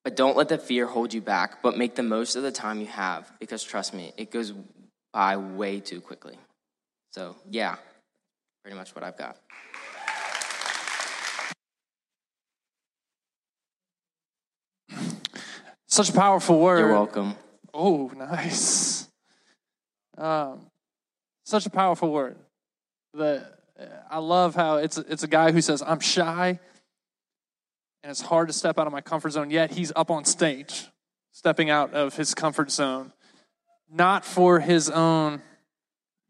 But 0.03 0.17
don't 0.17 0.37
let 0.37 0.49
the 0.49 0.59
fear 0.59 0.85
hold 0.85 1.15
you 1.15 1.21
back 1.21 1.63
but 1.63 1.77
make 1.77 1.95
the 1.95 2.03
most 2.03 2.35
of 2.35 2.43
the 2.43 2.51
time 2.51 2.81
you 2.81 2.87
have 2.87 3.31
because 3.39 3.63
trust 3.63 3.93
me 3.95 4.13
it 4.17 4.31
goes 4.31 4.53
by 5.13 5.37
way 5.37 5.81
too 5.81 6.01
quickly. 6.01 6.39
So 7.11 7.37
yeah 7.51 7.77
pretty 8.67 8.77
much 8.77 8.97
what 8.97 9.05
i've 9.05 9.17
got 9.17 9.37
Such 15.97 16.11
a 16.11 16.13
powerful 16.13 16.61
word. 16.61 16.81
You're 16.81 16.93
welcome. 16.93 17.37
Oh, 17.73 18.13
nice. 18.15 19.09
Um, 20.19 20.67
such 21.43 21.65
a 21.65 21.71
powerful 21.71 22.13
word. 22.13 22.37
That 23.15 23.61
I 24.11 24.19
love 24.19 24.55
how 24.55 24.77
it's 24.77 24.99
it's 24.99 25.23
a 25.23 25.27
guy 25.27 25.53
who 25.53 25.63
says 25.63 25.81
I'm 25.81 26.01
shy, 26.01 26.61
and 28.03 28.11
it's 28.11 28.21
hard 28.21 28.49
to 28.49 28.53
step 28.53 28.79
out 28.79 28.87
of 28.87 28.93
my 28.93 29.01
comfort 29.01 29.31
zone. 29.31 29.49
Yet 29.49 29.71
he's 29.71 29.91
up 29.97 30.11
on 30.11 30.27
stage, 30.27 30.87
stepping 31.33 31.71
out 31.71 31.95
of 31.95 32.15
his 32.15 32.35
comfort 32.35 32.71
zone, 32.71 33.15
not 33.91 34.23
for 34.23 34.61
his 34.61 34.91
own 34.91 35.41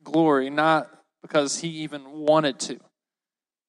glory, 0.05 0.49
not 0.49 0.89
because 1.23 1.59
he 1.59 1.67
even 1.83 2.09
wanted 2.09 2.61
to, 2.61 2.79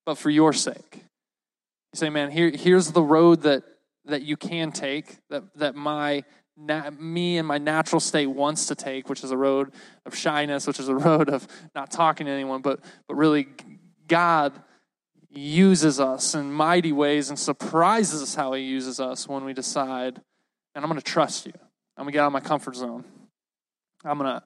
but 0.06 0.20
for 0.20 0.30
your 0.30 0.54
sake. 0.54 0.94
You 0.94 1.96
say, 1.96 2.12
man, 2.12 2.30
here, 2.30 2.52
here's 2.52 2.92
the 2.92 3.02
road 3.02 3.42
that, 3.42 3.64
that 4.08 4.24
you 4.24 4.38
can 4.38 4.72
take, 4.72 5.18
that, 5.30 5.44
that 5.56 5.76
my 5.76 6.24
na- 6.58 6.90
me 6.92 7.38
and 7.38 7.48
my 7.48 7.58
natural 7.58 8.00
state 8.00 8.28
wants 8.28 8.68
to 8.68 8.76
take, 8.76 9.10
which 9.10 9.24
is 9.24 9.32
a 9.32 9.38
road 9.38 9.72
of 10.06 10.16
shyness, 10.16 10.66
which 10.68 10.80
is 10.80 10.90
a 10.90 10.96
road 11.08 11.30
of 11.30 11.48
not 11.76 11.92
talking 11.92 12.26
to 12.26 12.32
anyone, 12.32 12.62
but, 12.62 12.80
but 13.08 13.16
really 13.16 13.48
God 14.08 14.54
uses 15.30 16.00
us 16.00 16.34
in 16.34 16.52
mighty 16.52 16.92
ways 16.92 17.30
and 17.30 17.38
surprises 17.38 18.22
us 18.22 18.34
how 18.34 18.54
he 18.54 18.64
uses 18.64 19.00
us 19.00 19.28
when 19.28 19.46
we 19.46 19.54
decide, 19.54 20.20
and 20.74 20.84
I'm 20.84 20.90
going 20.90 21.00
to 21.00 21.06
trust 21.06 21.46
you. 21.46 21.54
I'm 21.96 22.04
going 22.04 22.12
to 22.12 22.18
get 22.18 22.22
out 22.22 22.28
of 22.28 22.34
my 22.34 22.40
comfort 22.40 22.76
zone. 22.76 23.04
I'm 24.04 24.18
going 24.18 24.32
to 24.32 24.44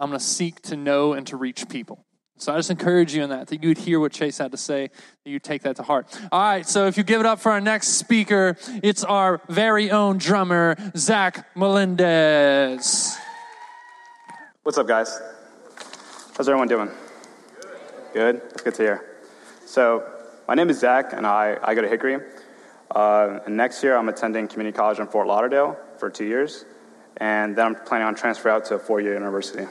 I'm 0.00 0.10
going 0.10 0.18
to 0.18 0.24
seek 0.24 0.60
to 0.62 0.76
know 0.76 1.12
and 1.12 1.26
to 1.26 1.36
reach 1.36 1.68
people. 1.68 2.04
So 2.40 2.52
I 2.52 2.56
just 2.56 2.70
encourage 2.70 3.14
you 3.14 3.24
in 3.24 3.30
that, 3.30 3.48
that 3.48 3.64
you'd 3.64 3.78
hear 3.78 3.98
what 3.98 4.12
Chase 4.12 4.38
had 4.38 4.52
to 4.52 4.56
say, 4.56 4.90
that 5.24 5.30
you 5.30 5.40
take 5.40 5.62
that 5.62 5.74
to 5.76 5.82
heart. 5.82 6.06
All 6.30 6.40
right, 6.40 6.66
so 6.66 6.86
if 6.86 6.96
you 6.96 7.02
give 7.02 7.18
it 7.18 7.26
up 7.26 7.40
for 7.40 7.50
our 7.50 7.60
next 7.60 7.88
speaker, 7.94 8.56
it's 8.80 9.02
our 9.02 9.40
very 9.48 9.90
own 9.90 10.18
drummer, 10.18 10.76
Zach 10.96 11.48
Melendez. 11.56 13.18
What's 14.62 14.78
up, 14.78 14.86
guys? 14.86 15.20
How's 16.36 16.48
everyone 16.48 16.68
doing? 16.68 16.90
Good. 18.14 18.40
That's 18.40 18.62
good 18.62 18.74
to 18.74 18.82
hear. 18.82 19.18
So, 19.66 20.04
my 20.46 20.54
name 20.54 20.70
is 20.70 20.78
Zach, 20.78 21.12
and 21.12 21.26
I, 21.26 21.58
I 21.60 21.74
go 21.74 21.82
to 21.82 21.88
Hickory. 21.88 22.18
Uh, 22.90 23.40
and 23.46 23.56
next 23.56 23.82
year, 23.82 23.96
I'm 23.96 24.08
attending 24.08 24.46
community 24.46 24.76
college 24.76 25.00
in 25.00 25.08
Fort 25.08 25.26
Lauderdale 25.26 25.76
for 25.98 26.08
two 26.08 26.24
years, 26.24 26.64
and 27.16 27.56
then 27.56 27.66
I'm 27.66 27.74
planning 27.74 28.06
on 28.06 28.14
transfer 28.14 28.48
out 28.48 28.64
to 28.66 28.76
a 28.76 28.78
four-year 28.78 29.14
university. 29.14 29.66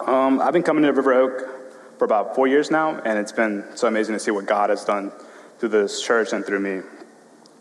Um, 0.00 0.40
I've 0.40 0.54
been 0.54 0.62
coming 0.62 0.82
to 0.84 0.92
River 0.92 1.12
Oak 1.12 1.63
for 2.04 2.06
about 2.06 2.34
four 2.34 2.46
years 2.46 2.70
now, 2.70 3.00
and 3.00 3.18
it's 3.18 3.32
been 3.32 3.64
so 3.76 3.88
amazing 3.88 4.14
to 4.14 4.18
see 4.18 4.30
what 4.30 4.44
God 4.44 4.68
has 4.68 4.84
done 4.84 5.10
through 5.58 5.70
this 5.70 6.02
church 6.02 6.34
and 6.34 6.44
through 6.44 6.60
me. 6.60 6.82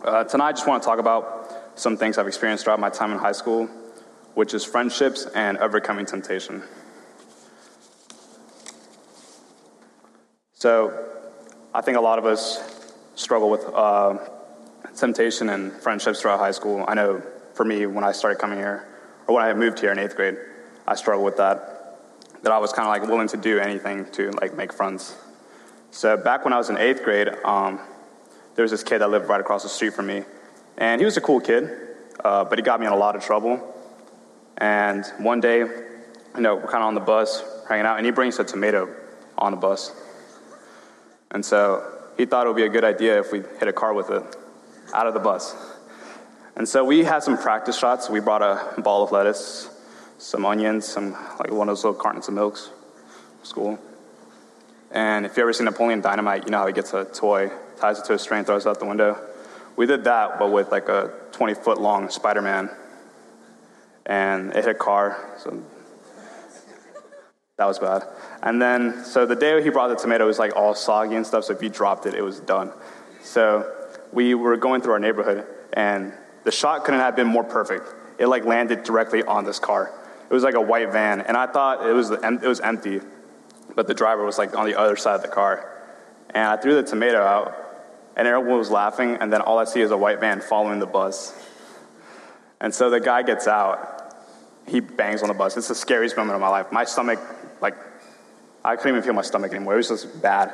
Uh, 0.04 0.26
tonight, 0.26 0.50
I 0.50 0.52
just 0.52 0.68
want 0.68 0.84
to 0.84 0.86
talk 0.86 1.00
about 1.00 1.80
some 1.80 1.96
things 1.96 2.18
I've 2.18 2.28
experienced 2.28 2.66
throughout 2.66 2.82
my 2.82 2.90
time 2.90 3.14
in 3.14 3.20
high 3.20 3.32
school, 3.32 3.68
which 4.34 4.54
is 4.54 4.66
friendships 4.66 5.26
and 5.34 5.58
overcoming 5.60 6.06
temptation. 6.06 6.62
So, 10.56 10.92
I 11.74 11.80
think 11.80 11.98
a 11.98 12.02
lot 12.02 12.20
of 12.20 12.26
us 12.26 12.92
struggle 13.16 13.50
with 13.50 13.64
uh, 13.74 14.18
temptation 14.94 15.48
and 15.48 15.72
friendships 15.72 16.20
throughout 16.20 16.40
high 16.40 16.52
school. 16.52 16.84
I 16.86 16.96
know 16.96 17.24
for 17.54 17.64
me, 17.64 17.86
when 17.86 18.04
I 18.04 18.12
started 18.12 18.40
coming 18.40 18.58
here, 18.58 18.90
or 19.26 19.36
when 19.36 19.46
I 19.46 19.54
moved 19.54 19.80
here 19.80 19.94
in 19.94 20.00
eighth 20.00 20.18
grade, 20.18 20.36
I 20.86 20.96
struggled 20.96 21.24
with 21.24 21.38
that 21.38 21.73
that 22.44 22.52
I 22.52 22.60
was 22.60 22.72
kind 22.72 22.88
of 22.88 22.92
like 22.92 23.10
willing 23.10 23.28
to 23.30 23.38
do 23.38 23.60
anything 23.60 24.06
to 24.12 24.32
like 24.32 24.56
make 24.56 24.72
friends. 24.72 25.16
So 25.92 26.16
back 26.18 26.44
when 26.44 26.54
I 26.54 26.58
was 26.58 26.70
in 26.70 26.78
eighth 26.78 27.04
grade, 27.04 27.30
um, 27.44 27.80
there 28.56 28.64
was 28.64 28.72
this 28.72 28.84
kid 28.84 29.00
that 29.00 29.10
lived 29.10 29.28
right 29.28 29.42
across 29.42 29.64
the 29.64 29.70
street 29.70 29.94
from 29.94 30.08
me, 30.08 30.24
and 30.78 31.02
he 31.02 31.06
was 31.06 31.18
a 31.18 31.22
cool 31.22 31.40
kid, 31.40 31.70
uh, 32.24 32.44
but 32.46 32.58
he 32.60 32.64
got 32.64 32.80
me 32.80 32.86
in 32.86 32.92
a 32.92 32.98
lot 32.98 33.16
of 33.16 33.24
trouble. 33.24 33.76
And 34.58 35.06
one 35.18 35.40
day, 35.40 35.60
you 35.60 36.42
know, 36.42 36.56
we're 36.56 36.68
kind 36.68 36.84
of 36.84 36.88
on 36.88 36.96
the 36.96 37.02
bus 37.02 37.44
hanging 37.68 37.86
out, 37.86 37.98
and 37.98 38.06
he 38.06 38.12
brings 38.12 38.38
a 38.40 38.44
tomato 38.44 38.94
on 39.38 39.52
the 39.52 39.58
bus. 39.58 39.92
And 41.32 41.44
so 41.44 41.84
he 42.18 42.26
thought 42.26 42.46
it 42.46 42.50
would 42.50 42.56
be 42.56 42.66
a 42.66 42.70
good 42.70 42.84
idea 42.84 43.20
if 43.20 43.32
we 43.32 43.40
hit 43.40 43.68
a 43.68 43.74
car 43.74 43.94
with 43.94 44.10
it 44.12 44.24
out 44.94 45.08
of 45.08 45.14
the 45.14 45.20
bus. 45.20 45.56
And 46.56 46.70
so 46.70 46.84
we 46.84 47.04
had 47.04 47.24
some 47.24 47.38
practice 47.38 47.78
shots. 47.78 48.10
We 48.10 48.20
brought 48.20 48.44
a 48.44 48.80
ball 48.82 49.04
of 49.04 49.12
lettuce, 49.12 49.70
some 50.24 50.46
onions, 50.46 50.88
some 50.88 51.12
like 51.12 51.52
one 51.52 51.68
of 51.68 51.76
those 51.76 51.84
little 51.84 52.00
cartons 52.00 52.30
of 52.30 52.34
milks 52.34 52.70
school. 53.44 53.78
And 54.90 55.26
if 55.26 55.36
you 55.36 55.44
ever 55.44 55.52
seen 55.52 55.66
Napoleon 55.66 56.00
Dynamite, 56.00 56.46
you 56.46 56.52
know 56.52 56.60
how 56.60 56.68
he 56.68 56.74
gets 56.74 56.94
a 56.94 57.04
toy, 57.04 57.52
ties 57.78 58.00
it 58.00 58.06
to 58.06 58.14
a 58.14 58.20
string, 58.20 58.46
throws 58.46 58.66
it 58.66 58.70
out 58.70 58.80
the 58.80 58.86
window. 58.86 59.20
We 59.76 59.86
did 59.86 60.06
that, 60.06 60.40
but 60.40 60.50
with 60.52 60.72
like 60.72 60.88
a 60.88 61.12
20 61.34 61.56
foot 61.56 61.82
long 61.82 62.10
Spider 62.10 62.42
Man. 62.42 62.70
And 64.06 64.52
it 64.52 64.64
hit 64.64 64.68
a 64.68 64.74
car, 64.74 65.36
so 65.40 65.62
that 67.58 67.66
was 67.66 67.80
bad. 67.80 68.04
And 68.42 68.62
then, 68.62 69.04
so 69.04 69.26
the 69.26 69.36
day 69.36 69.62
he 69.62 69.70
brought 69.70 69.90
the 69.90 69.96
tomato, 69.96 70.26
was 70.26 70.40
like 70.40 70.56
all 70.56 70.74
soggy 70.74 71.16
and 71.16 71.28
stuff, 71.28 71.46
so 71.46 71.54
if 71.54 71.62
you 71.62 71.70
dropped 71.70 72.06
it, 72.06 72.14
it 72.14 72.22
was 72.22 72.40
done. 72.40 72.72
So 73.22 73.70
we 74.14 74.36
were 74.36 74.56
going 74.56 74.82
through 74.82 74.94
our 74.94 75.00
neighborhood, 75.00 75.46
and 75.74 76.14
the 76.44 76.52
shot 76.52 76.86
couldn't 76.86 77.00
have 77.02 77.16
been 77.16 77.28
more 77.28 77.44
perfect. 77.44 77.88
It 78.18 78.28
like 78.28 78.46
landed 78.46 78.84
directly 78.84 79.24
on 79.24 79.44
this 79.44 79.60
car. 79.60 79.92
It 80.34 80.36
was 80.36 80.44
like 80.44 80.56
a 80.56 80.62
white 80.62 80.92
van, 80.92 81.22
and 81.22 81.38
I 81.38 81.46
thought 81.46 81.88
it 81.88 81.94
was 81.94 82.10
it 82.10 82.42
was 82.42 82.60
empty, 82.60 83.02
but 83.76 83.86
the 83.86 83.94
driver 83.94 84.26
was 84.26 84.40
like 84.40 84.58
on 84.58 84.66
the 84.66 84.74
other 84.74 84.96
side 84.96 85.14
of 85.14 85.22
the 85.22 85.28
car. 85.28 85.70
And 86.32 86.44
I 86.48 86.58
threw 86.58 86.74
the 86.74 86.82
tomato 86.82 87.20
out, 87.20 87.56
and 88.16 88.28
everyone 88.28 88.58
was 88.58 88.72
laughing, 88.72 89.18
and 89.22 89.32
then 89.32 89.42
all 89.42 89.60
I 89.60 89.66
see 89.66 89.82
is 89.82 89.92
a 89.92 89.98
white 89.98 90.20
van 90.20 90.42
following 90.42 90.80
the 90.80 90.88
bus. 90.88 91.40
And 92.60 92.74
so 92.74 92.90
the 92.90 93.00
guy 93.00 93.22
gets 93.22 93.48
out, 93.48 94.16
he 94.68 94.80
bangs 94.80 95.22
on 95.22 95.28
the 95.28 95.36
bus. 95.36 95.56
It's 95.56 95.68
the 95.68 95.76
scariest 95.76 96.18
moment 96.18 96.34
of 96.34 96.42
my 96.42 96.50
life. 96.50 96.72
My 96.72 96.86
stomach, 96.86 97.20
like, 97.62 97.76
I 98.66 98.76
couldn't 98.76 98.94
even 98.94 99.04
feel 99.04 99.14
my 99.14 99.22
stomach 99.22 99.52
anymore. 99.52 99.76
It 99.76 99.78
was 99.78 99.90
just 99.90 100.20
bad. 100.20 100.52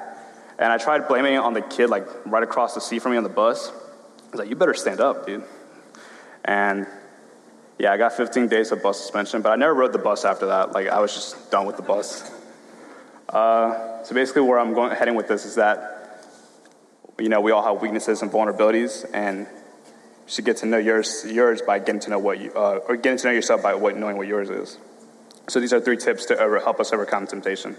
And 0.58 0.74
I 0.74 0.78
tried 0.78 1.08
blaming 1.08 1.36
it 1.36 1.38
on 1.38 1.54
the 1.54 1.62
kid, 1.62 1.90
like, 1.90 2.06
right 2.26 2.44
across 2.44 2.76
the 2.76 2.82
seat 2.82 3.02
from 3.02 3.14
me 3.14 3.18
on 3.18 3.24
the 3.24 3.30
bus. 3.30 3.70
I 3.70 4.32
was 4.32 4.40
like, 4.40 4.50
you 4.50 4.58
better 4.58 4.74
stand 4.74 5.00
up, 5.00 5.26
dude. 5.26 5.46
And 6.44 6.86
yeah, 7.80 7.94
I 7.94 7.98
got 7.98 8.12
15 8.12 8.50
days 8.50 8.74
of 8.74 8.84
bus 8.84 9.00
suspension, 9.00 9.42
but 9.42 9.54
I 9.54 9.56
never 9.56 9.74
rode 9.74 9.94
the 9.94 10.00
bus 10.00 10.26
after 10.26 10.48
that. 10.48 10.74
Like, 10.74 10.90
I 10.90 11.00
was 11.00 11.14
just 11.14 11.50
done 11.50 11.66
with 11.66 11.78
the 11.78 11.82
bus. 11.82 12.30
Uh, 13.30 14.04
so 14.04 14.14
basically, 14.14 14.42
where 14.42 14.60
I'm 14.60 14.74
going, 14.74 14.94
heading 14.94 15.16
with 15.16 15.30
this 15.30 15.46
is 15.46 15.56
that, 15.56 16.26
you 17.18 17.30
know, 17.30 17.40
we 17.40 17.52
all 17.52 17.64
have 17.64 17.82
weaknesses 17.82 18.22
and 18.22 18.30
vulnerabilities, 18.30 19.10
and 19.14 19.40
you 19.40 19.48
should 20.28 20.44
get 20.44 20.58
to 20.58 20.66
know 20.66 20.78
yours, 20.78 21.26
yours 21.26 21.62
by 21.62 21.80
getting 21.80 22.02
to 22.02 22.10
know 22.10 22.20
what 22.20 22.42
you, 22.42 22.52
uh, 22.52 22.82
or 22.86 22.98
getting 22.98 23.18
to 23.18 23.28
know 23.28 23.34
yourself 23.34 23.64
by 23.64 23.74
what, 23.74 23.96
knowing 23.96 24.18
what 24.18 24.28
yours 24.28 24.50
is. 24.50 24.78
So 25.48 25.62
these 25.62 25.72
are 25.72 25.80
three 25.80 25.98
tips 25.98 26.26
to 26.26 26.38
over, 26.38 26.60
help 26.60 26.82
us 26.82 26.92
overcome 26.92 27.28
temptation. 27.28 27.78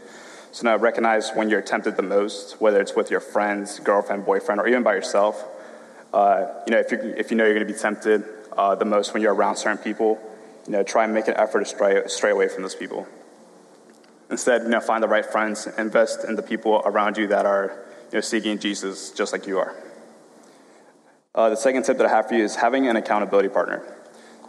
So 0.53 0.65
now 0.65 0.79
recognize 0.79 1.31
when 1.35 1.51
you're 1.51 1.61
tempted 1.61 1.97
the 1.97 2.03
most, 2.03 2.59
whether 2.59 2.81
it's 2.81 2.97
with 2.97 3.11
your 3.11 3.21
friends, 3.21 3.79
girlfriend, 3.81 4.25
boyfriend, 4.25 4.63
or 4.63 4.67
even 4.67 4.83
by 4.83 4.95
yourself. 4.95 5.45
Uh, 6.13 6.47
you 6.67 6.73
know, 6.73 6.79
if, 6.81 6.91
you 6.91 6.99
if 7.19 7.31
you 7.31 7.37
know 7.37 7.45
you're 7.45 7.55
going 7.55 7.67
to 7.67 7.73
be 7.73 7.79
tempted, 7.79 8.25
uh, 8.57 8.75
the 8.75 8.85
most 8.85 9.13
when 9.13 9.23
you're 9.23 9.35
around 9.35 9.57
certain 9.57 9.79
people. 9.79 10.21
You 10.67 10.73
know, 10.73 10.83
try 10.83 11.05
and 11.05 11.15
make 11.15 11.29
an 11.29 11.35
effort 11.37 11.61
to 11.61 11.65
stray, 11.65 12.03
stray 12.07 12.31
away 12.31 12.49
from 12.49 12.63
those 12.63 12.75
people. 12.75 13.07
Instead, 14.31 14.63
you 14.63 14.69
know, 14.69 14.81
find 14.81 15.03
the 15.03 15.09
right 15.09 15.27
friends, 15.27 15.67
invest 15.79 16.25
in 16.25 16.37
the 16.37 16.43
people 16.43 16.83
around 16.85 17.17
you 17.17 17.27
that 17.29 17.47
are 17.47 17.85
you 18.13 18.17
know, 18.17 18.21
seeking 18.21 18.59
Jesus 18.59 19.11
just 19.11 19.33
like 19.33 19.47
you 19.47 19.59
are. 19.59 19.75
Uh, 21.35 21.49
the 21.49 21.57
second 21.57 21.85
tip 21.85 21.97
that 21.99 22.07
I 22.07 22.11
have 22.11 22.29
for 22.29 22.35
you 22.35 22.45
is 22.45 22.57
having 22.57 22.87
an 22.89 22.97
accountability 22.97 23.49
partner. 23.49 23.83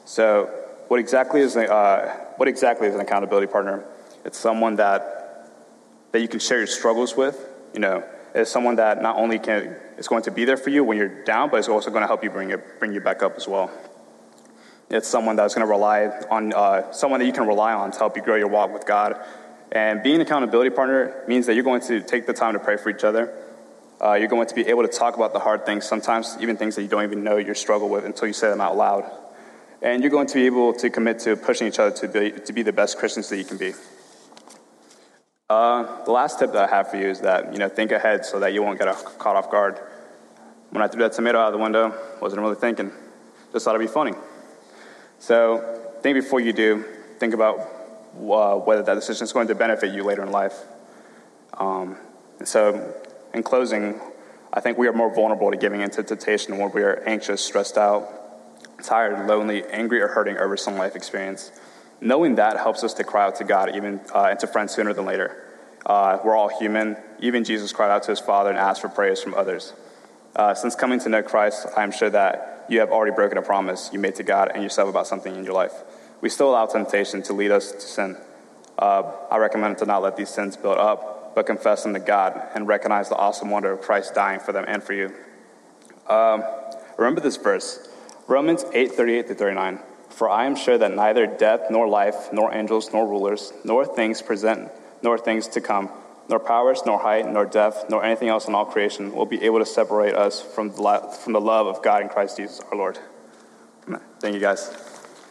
So, 0.05 0.50
what 0.88 1.00
exactly 1.00 1.41
is 1.41 1.55
a, 1.55 1.72
uh, 1.72 2.15
what 2.38 2.48
exactly 2.48 2.88
is 2.88 2.96
an 2.96 3.01
accountability 3.01 3.48
partner? 3.48 3.86
It's 4.25 4.38
someone 4.38 4.75
that 4.75 5.22
that 6.12 6.22
you 6.22 6.27
can 6.27 6.39
share 6.39 6.58
your 6.58 6.67
struggles 6.67 7.15
with. 7.15 7.48
You 7.74 7.79
know, 7.79 8.03
it's 8.34 8.51
someone 8.51 8.75
that 8.75 9.01
not 9.01 9.17
only 9.17 9.39
can 9.39 9.75
is 9.98 10.08
going 10.08 10.24
to 10.24 10.31
be 10.31 10.46
there 10.46 10.58
for 10.58 10.70
you 10.70 10.84
when 10.84 10.98
you're 10.98 11.24
down, 11.24 11.50
but 11.50 11.58
it's 11.58 11.70
also 11.70 11.89
going 11.89 12.01
to 12.01 12.08
help 12.08 12.24
you 12.24 12.29
bring 12.29 12.50
it 12.50 12.79
bring 12.79 12.93
you 12.93 13.01
back 13.01 13.24
up 13.24 13.36
as 13.38 13.48
well. 13.48 13.72
It's 14.92 15.08
someone 15.08 15.38
that's 15.38 15.56
going 15.56 15.66
to 15.66 15.72
rely 15.72 16.08
on 16.30 16.54
uh, 16.54 16.92
someone 16.92 17.22
that 17.22 17.26
you 17.26 17.32
can 17.32 17.48
rely 17.48 17.74
on 17.74 17.92
to 17.92 17.98
help 17.98 18.18
you 18.18 18.22
grow 18.22 18.36
your 18.36 18.50
walk 18.50 18.74
with 18.74 18.86
God. 18.86 19.16
And 19.72 20.04
being 20.04 20.16
an 20.16 20.22
accountability 20.22 20.70
partner 20.70 21.24
means 21.30 21.46
that 21.46 21.56
you're 21.56 21.64
going 21.64 21.80
to 21.84 22.02
take 22.02 22.26
the 22.28 22.34
time 22.34 22.54
to 22.54 22.60
pray 22.60 22.76
for 22.76 22.90
each 22.90 23.06
other. 23.06 23.34
Uh, 24.04 24.16
you're 24.16 24.28
going 24.28 24.48
to 24.48 24.56
be 24.56 24.68
able 24.68 24.82
to 24.82 24.90
talk 24.90 25.16
about 25.16 25.32
the 25.32 25.40
hard 25.40 25.66
things, 25.66 25.86
sometimes 25.86 26.36
even 26.42 26.58
things 26.58 26.76
that 26.76 26.82
you 26.82 26.90
don't 26.90 27.04
even 27.04 27.24
know 27.24 27.38
you 27.38 27.54
struggle 27.54 27.88
with 27.88 28.04
until 28.04 28.28
you 28.28 28.34
say 28.34 28.50
them 28.50 28.60
out 28.60 28.76
loud. 28.76 29.10
And 29.82 30.02
you're 30.02 30.12
going 30.12 30.28
to 30.28 30.34
be 30.34 30.46
able 30.46 30.74
to 30.74 30.90
commit 30.90 31.20
to 31.20 31.38
pushing 31.38 31.68
each 31.68 31.80
other 31.80 31.96
to 31.98 32.08
be, 32.10 32.32
to 32.32 32.52
be 32.52 32.62
the 32.62 32.74
best 32.74 32.98
Christians 32.98 33.30
that 33.30 33.38
you 33.38 33.46
can 33.46 33.58
be. 33.58 33.74
Uh, 35.50 36.04
the 36.04 36.12
last 36.12 36.40
tip 36.40 36.52
that 36.52 36.70
I 36.70 36.76
have 36.76 36.92
for 36.92 36.98
you 36.98 37.08
is 37.08 37.22
that, 37.22 37.54
you 37.54 37.60
know, 37.60 37.70
think 37.70 37.92
ahead 37.92 38.26
so 38.26 38.42
that 38.42 38.54
you 38.54 38.62
won't 38.62 38.78
get 38.78 38.94
caught 39.20 39.38
off 39.38 39.50
guard. 39.50 39.80
When 40.72 40.82
I 40.82 40.88
threw 40.88 41.04
that 41.04 41.14
tomato 41.14 41.40
out 41.40 41.48
of 41.48 41.54
the 41.54 41.60
window, 41.60 41.96
wasn't 42.22 42.42
really 42.42 42.56
thinking. 42.56 42.92
Just 43.54 43.66
thought 43.66 43.76
it'd 43.76 43.88
be 43.88 43.92
funny. 43.92 44.14
So 45.22 45.92
think 46.01 46.16
before 46.16 46.40
you 46.40 46.51
do. 46.51 46.84
Think 47.20 47.36
about 47.36 47.60
uh, 47.60 48.56
whether 48.56 48.82
that 48.82 48.96
decision 48.96 49.24
is 49.24 49.32
going 49.32 49.48
to 49.50 49.56
benefit 49.56 49.94
you 49.94 50.04
later 50.04 50.24
in 50.24 50.32
life. 50.32 50.58
Um, 51.54 51.96
and 52.40 52.48
so, 52.48 52.96
in 53.32 53.44
closing, 53.44 54.01
I 54.51 54.62
think 54.62 54.80
we 54.80 54.88
are 54.88 54.94
more 54.94 55.13
vulnerable 55.13 55.51
to 55.51 55.58
giving 55.58 55.82
into 55.82 56.01
temptation 56.01 56.58
when 56.58 56.72
we 56.72 56.82
are 56.82 57.04
anxious, 57.06 57.40
stressed 57.40 57.78
out, 57.78 58.10
tired, 58.84 59.28
lonely, 59.28 59.63
angry, 59.66 60.01
or 60.01 60.08
hurting 60.08 60.40
over 60.40 60.58
some 60.58 60.75
life 60.75 60.96
experience. 60.96 61.51
Knowing 62.01 62.34
that 62.36 62.58
helps 62.58 62.84
us 62.84 62.96
to 62.96 63.04
cry 63.04 63.28
out 63.28 63.36
to 63.36 63.44
God, 63.44 63.75
even 63.75 64.01
uh, 64.16 64.30
and 64.32 64.40
to 64.40 64.48
friends 64.48 64.74
sooner 64.74 64.92
than 64.92 65.06
later. 65.06 65.38
Uh, 65.86 66.18
we're 66.25 66.36
all 66.36 66.50
human. 66.50 66.98
Even 67.20 67.44
Jesus 67.44 67.72
cried 67.72 67.92
out 67.92 68.01
to 68.04 68.12
his 68.12 68.20
Father 68.20 68.50
and 68.50 68.58
asked 68.58 68.82
for 68.82 68.90
prayers 68.90 69.22
from 69.22 69.36
others. 69.36 69.74
Uh, 70.36 70.54
since 70.54 70.76
coming 70.76 71.00
to 71.00 71.10
know 71.10 71.22
Christ, 71.22 71.68
I 71.76 71.84
am 71.84 71.92
sure 71.92 72.10
that 72.10 72.66
you 72.70 72.80
have 72.80 72.90
already 72.90 73.14
broken 73.14 73.38
a 73.38 73.42
promise 73.42 73.90
you 73.92 74.00
made 74.00 74.16
to 74.16 74.24
God 74.24 74.52
and 74.54 74.64
yourself 74.64 74.90
about 74.90 75.08
something 75.08 75.36
in 75.36 75.44
your 75.44 75.54
life. 75.54 75.74
We 76.22 76.30
still 76.30 76.52
allow 76.52 76.68
temptation 76.68 77.22
to 77.24 77.34
lead 77.34 77.52
us 77.52 77.72
to 77.72 77.82
sin. 77.82 78.18
Uh, 78.80 79.12
I 79.30 79.38
recommend 79.38 79.78
to 79.80 79.86
not 79.86 80.02
let 80.02 80.16
these 80.16 80.30
sins 80.30 80.56
build 80.56 80.78
up, 80.78 81.36
but 81.36 81.46
confess 81.46 81.84
them 81.84 81.94
to 81.94 82.00
God 82.00 82.42
and 82.56 82.68
recognize 82.68 83.10
the 83.10 83.16
awesome 83.16 83.50
wonder 83.50 83.72
of 83.72 83.82
Christ 83.82 84.16
dying 84.16 84.40
for 84.40 84.54
them 84.54 84.66
and 84.68 84.82
for 84.82 84.94
you. 84.94 85.14
Um, 86.08 86.44
remember 86.98 87.22
this 87.22 87.38
verse, 87.38 87.90
Romans 88.28 88.64
8 88.74 88.92
38 88.92 89.28
to 89.28 89.36
39. 89.36 89.80
For 90.10 90.30
I 90.30 90.46
am 90.46 90.56
sure 90.56 90.78
that 90.78 90.94
neither 90.94 91.26
death, 91.26 91.68
nor 91.70 91.88
life, 91.88 92.34
nor 92.34 92.54
angels, 92.54 92.92
nor 92.94 93.08
rulers, 93.08 93.54
nor 93.64 93.86
things 93.86 94.22
present, 94.22 94.70
nor 95.02 95.18
things 95.18 95.48
to 95.50 95.62
come, 95.62 95.90
nor 96.30 96.40
powers, 96.40 96.82
nor 96.86 97.00
height, 97.00 97.28
nor 97.28 97.46
depth, 97.46 97.86
nor 97.90 98.04
anything 98.04 98.30
else 98.30 98.48
in 98.48 98.56
all 98.56 98.66
creation 98.66 99.13
will 99.13 99.25
be 99.25 99.42
able 99.44 99.60
to 99.60 99.66
separate 99.66 100.16
us 100.16 100.42
from 100.42 100.70
the, 100.70 101.18
from 101.24 101.34
the 101.34 101.42
love 101.42 101.68
of 101.68 101.84
God 101.84 102.01
in 102.01 102.10
Christ 102.10 102.38
Jesus 102.38 102.60
our 102.72 102.78
Lord. 102.78 102.98
Thank 104.20 104.36
you, 104.36 104.40
guys. 104.40 104.72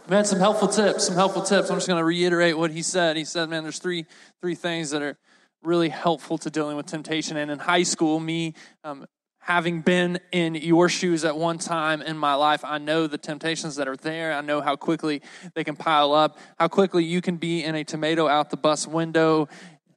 Man, 0.09 0.25
some 0.25 0.41
helpful 0.41 0.69
tips. 0.69 1.07
Some 1.07 1.15
helpful 1.15 1.43
tips. 1.43 1.71
I'm 1.71 1.77
just 1.77 1.87
going 1.87 2.01
to 2.01 2.05
reiterate 2.05 2.59
what 2.59 2.73
he 2.73 2.83
said. 2.83 3.17
He 3.17 3.25
said, 3.25 3.49
"Man, 3.49 3.63
there's 3.63 3.79
three 3.79 4.07
three 4.41 4.57
things 4.57 4.91
that 4.91 5.03
are 5.03 5.17
really 5.63 5.89
helpful 5.89 6.37
to 6.39 6.51
dealing 6.51 6.77
with 6.77 6.87
temptation." 6.87 7.37
And 7.37 7.51
in 7.51 7.61
high 7.61 7.85
school, 7.85 8.19
me 8.19 8.55
um, 8.83 9.07
having 9.39 9.83
been 9.83 10.19
in 10.33 10.55
your 10.55 10.89
shoes 10.89 11.25
at 11.25 11.37
one 11.37 11.59
time 11.59 12.03
in 12.03 12.17
my 12.17 12.35
life, 12.35 12.65
I 12.65 12.79
know 12.79 13.07
the 13.07 13.19
temptations 13.19 13.77
that 13.77 13.87
are 13.87 13.97
there. 13.97 14.33
I 14.33 14.41
know 14.41 14.61
how 14.61 14.75
quickly 14.75 15.23
they 15.55 15.65
can 15.65 15.77
pile 15.77 16.13
up. 16.13 16.39
How 16.59 16.69
quickly 16.69 17.05
you 17.05 17.21
can 17.21 17.37
be 17.37 17.63
in 17.63 17.75
a 17.75 17.85
tomato 17.85 18.27
out 18.27 18.51
the 18.51 18.57
bus 18.57 18.87
window 18.87 19.49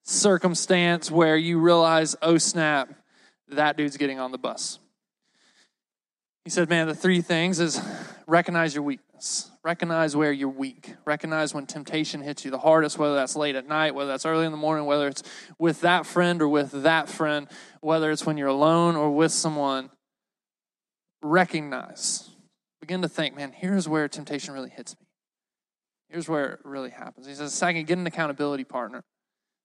circumstance 0.04 1.10
where 1.10 1.36
you 1.36 1.60
realize, 1.60 2.16
"Oh 2.22 2.38
snap, 2.38 2.94
that 3.50 3.78
dude's 3.78 3.98
getting 3.98 4.20
on 4.20 4.32
the 4.32 4.38
bus." 4.38 4.80
He 6.44 6.50
said, 6.50 6.70
Man, 6.70 6.88
the 6.88 6.96
three 6.96 7.22
things 7.22 7.60
is 7.60 7.82
recognize 8.28 8.76
your 8.76 8.84
weakness. 8.84 9.50
Recognize 9.64 10.14
where 10.14 10.32
you're 10.32 10.50
weak. 10.50 10.94
Recognize 11.06 11.54
when 11.54 11.66
temptation 11.66 12.22
hits 12.22 12.44
you 12.44 12.52
the 12.52 12.60
hardest, 12.60 13.00
whether 13.00 13.16
that's 13.16 13.38
late 13.38 13.56
at 13.56 13.66
night, 13.66 13.96
whether 13.96 14.10
that's 14.12 14.26
early 14.26 14.46
in 14.46 14.52
the 14.52 14.58
morning, 14.58 14.86
whether 14.86 15.08
it's 15.08 15.24
with 15.58 15.82
that 15.82 16.06
friend 16.06 16.42
or 16.42 16.50
with 16.50 16.84
that 16.84 17.08
friend, 17.08 17.48
whether 17.80 18.12
it's 18.12 18.26
when 18.26 18.36
you're 18.36 18.50
alone 18.50 18.98
or 18.98 19.12
with 19.12 19.32
someone. 19.32 19.90
Recognize. 21.22 22.30
Begin 22.82 23.02
to 23.04 23.08
think, 23.08 23.38
man, 23.38 23.54
here's 23.54 23.88
where 23.88 24.10
temptation 24.10 24.54
really 24.54 24.70
hits 24.70 25.00
me. 25.00 25.08
Here's 26.10 26.28
where 26.28 26.52
it 26.52 26.60
really 26.66 26.90
happens. 26.90 27.26
He 27.26 27.34
says, 27.34 27.54
second, 27.54 27.88
get 27.88 27.98
an 27.98 28.06
accountability 28.06 28.66
partner. 28.66 29.06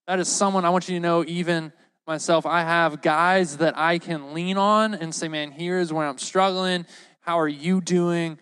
That 0.09 0.17
is 0.17 0.27
someone 0.27 0.65
I 0.65 0.71
want 0.71 0.89
you 0.89 0.95
to 0.95 0.99
know, 0.99 1.23
even 1.27 1.71
myself, 2.07 2.47
I 2.47 2.61
have 2.61 2.99
guys 2.99 3.57
that 3.57 3.77
I 3.77 3.99
can 3.99 4.33
lean 4.33 4.57
on 4.57 4.95
and 4.95 5.13
say, 5.13 5.27
man, 5.27 5.51
here's 5.51 5.93
where 5.93 6.07
I'm 6.07 6.17
struggling. 6.17 6.87
How 7.19 7.39
are 7.39 7.47
you 7.47 7.79
doing? 7.79 8.39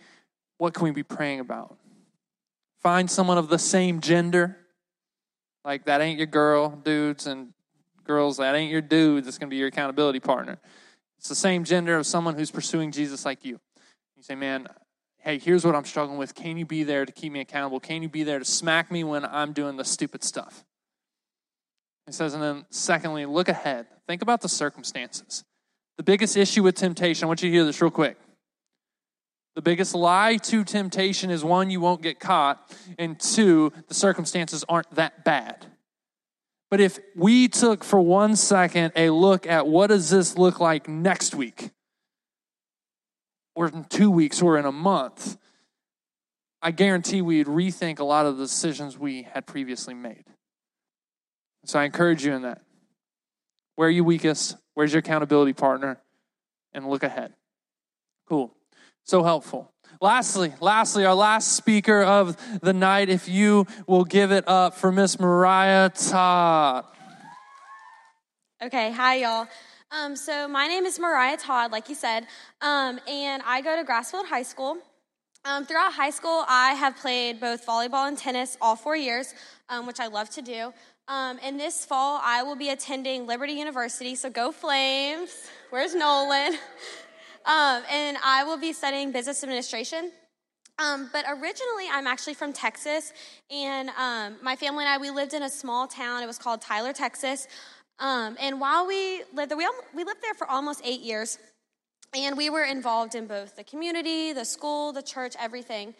What 0.60 0.74
can 0.74 0.86
we 0.86 0.92
be 0.92 1.04
praying 1.04 1.42
about? 1.42 1.78
Find 2.80 3.12
someone 3.12 3.38
of 3.38 3.50
the 3.50 3.60
same 3.60 4.00
gender. 4.00 4.56
Like, 5.66 5.84
that 5.88 6.00
ain't 6.00 6.18
your 6.18 6.28
girl, 6.28 6.70
dudes, 6.70 7.28
and 7.28 7.50
girls, 8.06 8.38
that 8.38 8.56
ain't 8.56 8.72
your 8.72 8.80
dude 8.80 9.26
that's 9.26 9.38
going 9.38 9.50
to 9.50 9.54
be 9.54 9.58
your 9.58 9.68
accountability 9.68 10.22
partner. 10.22 10.60
It's 11.18 11.28
the 11.28 11.36
same 11.36 11.66
gender 11.66 11.98
of 11.98 12.06
someone 12.06 12.36
who's 12.36 12.50
pursuing 12.50 12.94
Jesus 12.94 13.26
like 13.26 13.44
you. 13.44 13.60
You 14.16 14.24
say, 14.24 14.36
man, 14.36 14.70
hey, 15.18 15.38
here's 15.38 15.66
what 15.66 15.76
I'm 15.76 15.84
struggling 15.84 16.18
with. 16.18 16.34
Can 16.34 16.56
you 16.56 16.66
be 16.66 16.84
there 16.84 17.06
to 17.06 17.12
keep 17.12 17.34
me 17.34 17.42
accountable? 17.42 17.82
Can 17.82 18.04
you 18.04 18.08
be 18.08 18.24
there 18.24 18.40
to 18.40 18.46
smack 18.46 18.90
me 18.90 19.04
when 19.04 19.26
I'm 19.26 19.52
doing 19.52 19.76
the 19.76 19.84
stupid 19.84 20.24
stuff? 20.24 20.64
He 22.08 22.14
says, 22.14 22.34
and 22.34 22.42
then 22.42 22.66
secondly, 22.70 23.26
look 23.26 23.50
ahead. 23.50 23.86
Think 24.08 24.22
about 24.22 24.42
the 24.42 24.50
circumstances. 24.50 25.44
The 25.98 26.04
biggest 26.04 26.38
issue 26.38 26.64
with 26.64 26.76
temptation, 26.76 27.26
I 27.26 27.28
want 27.28 27.44
you 27.44 27.50
to 27.50 27.54
hear 27.54 27.66
this 27.66 27.82
real 27.82 27.92
quick. 27.92 28.18
The 29.56 29.62
biggest 29.62 29.94
lie 29.94 30.38
to 30.38 30.64
temptation 30.64 31.30
is 31.30 31.44
one, 31.44 31.70
you 31.70 31.82
won't 31.82 32.02
get 32.02 32.20
caught, 32.20 32.72
and 32.98 33.20
two, 33.20 33.74
the 33.88 33.94
circumstances 33.94 34.64
aren't 34.70 34.90
that 34.92 35.26
bad. 35.26 35.66
But 36.70 36.80
if 36.80 37.00
we 37.16 37.48
took 37.48 37.84
for 37.84 38.00
one 38.00 38.36
second 38.36 38.94
a 38.96 39.10
look 39.10 39.46
at 39.46 39.68
what 39.68 39.88
does 39.88 40.10
this 40.10 40.38
look 40.38 40.60
like 40.60 40.88
next 40.88 41.36
week, 41.36 41.72
or 43.56 43.68
in 43.68 43.84
two 43.86 44.12
weeks, 44.12 44.42
or 44.42 44.58
in 44.58 44.66
a 44.66 44.72
month, 44.72 45.38
I 46.62 46.72
guarantee 46.72 47.22
we'd 47.22 47.48
rethink 47.48 48.00
a 48.00 48.04
lot 48.04 48.26
of 48.26 48.38
the 48.38 48.44
decisions 48.44 48.98
we 48.98 49.24
had 49.24 49.46
previously 49.46 49.94
made. 49.94 50.24
So 51.68 51.78
I 51.78 51.84
encourage 51.84 52.26
you 52.26 52.34
in 52.34 52.44
that. 52.44 52.62
Where 53.76 53.90
are 53.90 53.92
you 53.92 54.06
weakest? 54.06 54.56
Where's 54.74 54.94
your 54.94 55.00
accountability 55.00 55.52
partner? 55.52 56.00
And 56.74 56.90
look 56.90 57.04
ahead. 57.04 57.34
Cool. 58.28 58.54
So 59.04 59.22
helpful. 59.22 59.70
Lastly, 60.00 60.54
lastly, 60.62 61.06
our 61.06 61.14
last 61.14 61.58
speaker 61.58 62.02
of 62.02 62.38
the 62.62 62.72
night, 62.72 63.10
if 63.10 63.28
you 63.28 63.68
will 63.86 64.06
give 64.06 64.32
it 64.32 64.48
up 64.48 64.76
for 64.76 64.94
Miss 64.94 65.20
Mariah 65.20 65.90
Todd. 65.90 66.86
Okay, 68.64 68.92
hi 68.92 69.16
y'all. 69.16 69.48
Um, 69.92 70.16
so 70.16 70.48
my 70.48 70.68
name 70.68 70.86
is 70.86 71.00
Mariah 71.00 71.38
Todd, 71.38 71.72
like 71.72 71.90
you 71.90 71.96
said, 71.96 72.28
um, 72.62 73.00
and 73.08 73.44
I 73.46 73.62
go 73.62 73.76
to 73.76 73.84
Grassfield 73.84 74.26
High 74.26 74.44
School. 74.44 74.78
Um, 75.46 75.66
throughout 75.66 75.94
high 75.94 76.10
school, 76.10 76.44
I 76.48 76.74
have 76.74 76.98
played 76.98 77.40
both 77.40 77.66
volleyball 77.66 78.08
and 78.08 78.18
tennis 78.18 78.58
all 78.62 78.76
four 78.76 78.96
years, 78.96 79.34
um, 79.70 79.86
which 79.86 80.00
I 80.00 80.08
love 80.08 80.30
to 80.32 80.42
do. 80.42 80.74
Um, 81.08 81.40
and 81.42 81.58
this 81.58 81.86
fall, 81.86 82.20
I 82.22 82.44
will 82.44 82.58
be 82.58 82.70
attending 82.70 83.28
Liberty 83.28 83.54
University, 83.54 84.14
so 84.16 84.30
go 84.30 84.52
Flames. 84.52 85.32
Where's 85.70 85.96
Nolan? 85.96 86.58
Um, 87.48 87.82
and 87.90 88.18
I 88.26 88.44
will 88.44 88.58
be 88.58 88.74
studying 88.74 89.14
business 89.14 89.42
administration. 89.42 90.12
Um, 90.80 91.10
but 91.14 91.24
originally, 91.30 91.86
I'm 91.90 92.06
actually 92.06 92.34
from 92.34 92.52
Texas, 92.52 93.14
and 93.50 93.90
um, 93.98 94.36
my 94.44 94.58
family 94.58 94.84
and 94.84 94.94
I, 94.94 94.98
we 94.98 95.12
lived 95.12 95.34
in 95.34 95.44
a 95.44 95.50
small 95.50 95.88
town. 95.88 96.22
It 96.22 96.26
was 96.26 96.38
called 96.38 96.62
Tyler, 96.62 96.92
Texas. 96.92 97.48
Um, 98.00 98.36
and 98.42 98.60
while 98.60 98.86
we 98.86 99.24
lived 99.34 99.50
there, 99.50 99.58
we, 99.58 99.66
we 99.96 100.04
lived 100.04 100.22
there 100.22 100.34
for 100.34 100.46
almost 100.52 100.82
eight 100.84 101.00
years, 101.00 101.40
and 102.14 102.36
we 102.36 102.50
were 102.50 102.66
involved 102.66 103.16
in 103.16 103.28
both 103.28 103.56
the 103.56 103.64
community, 103.64 104.34
the 104.34 104.44
school, 104.44 104.92
the 104.92 105.02
church, 105.02 105.34
everything. 105.40 105.96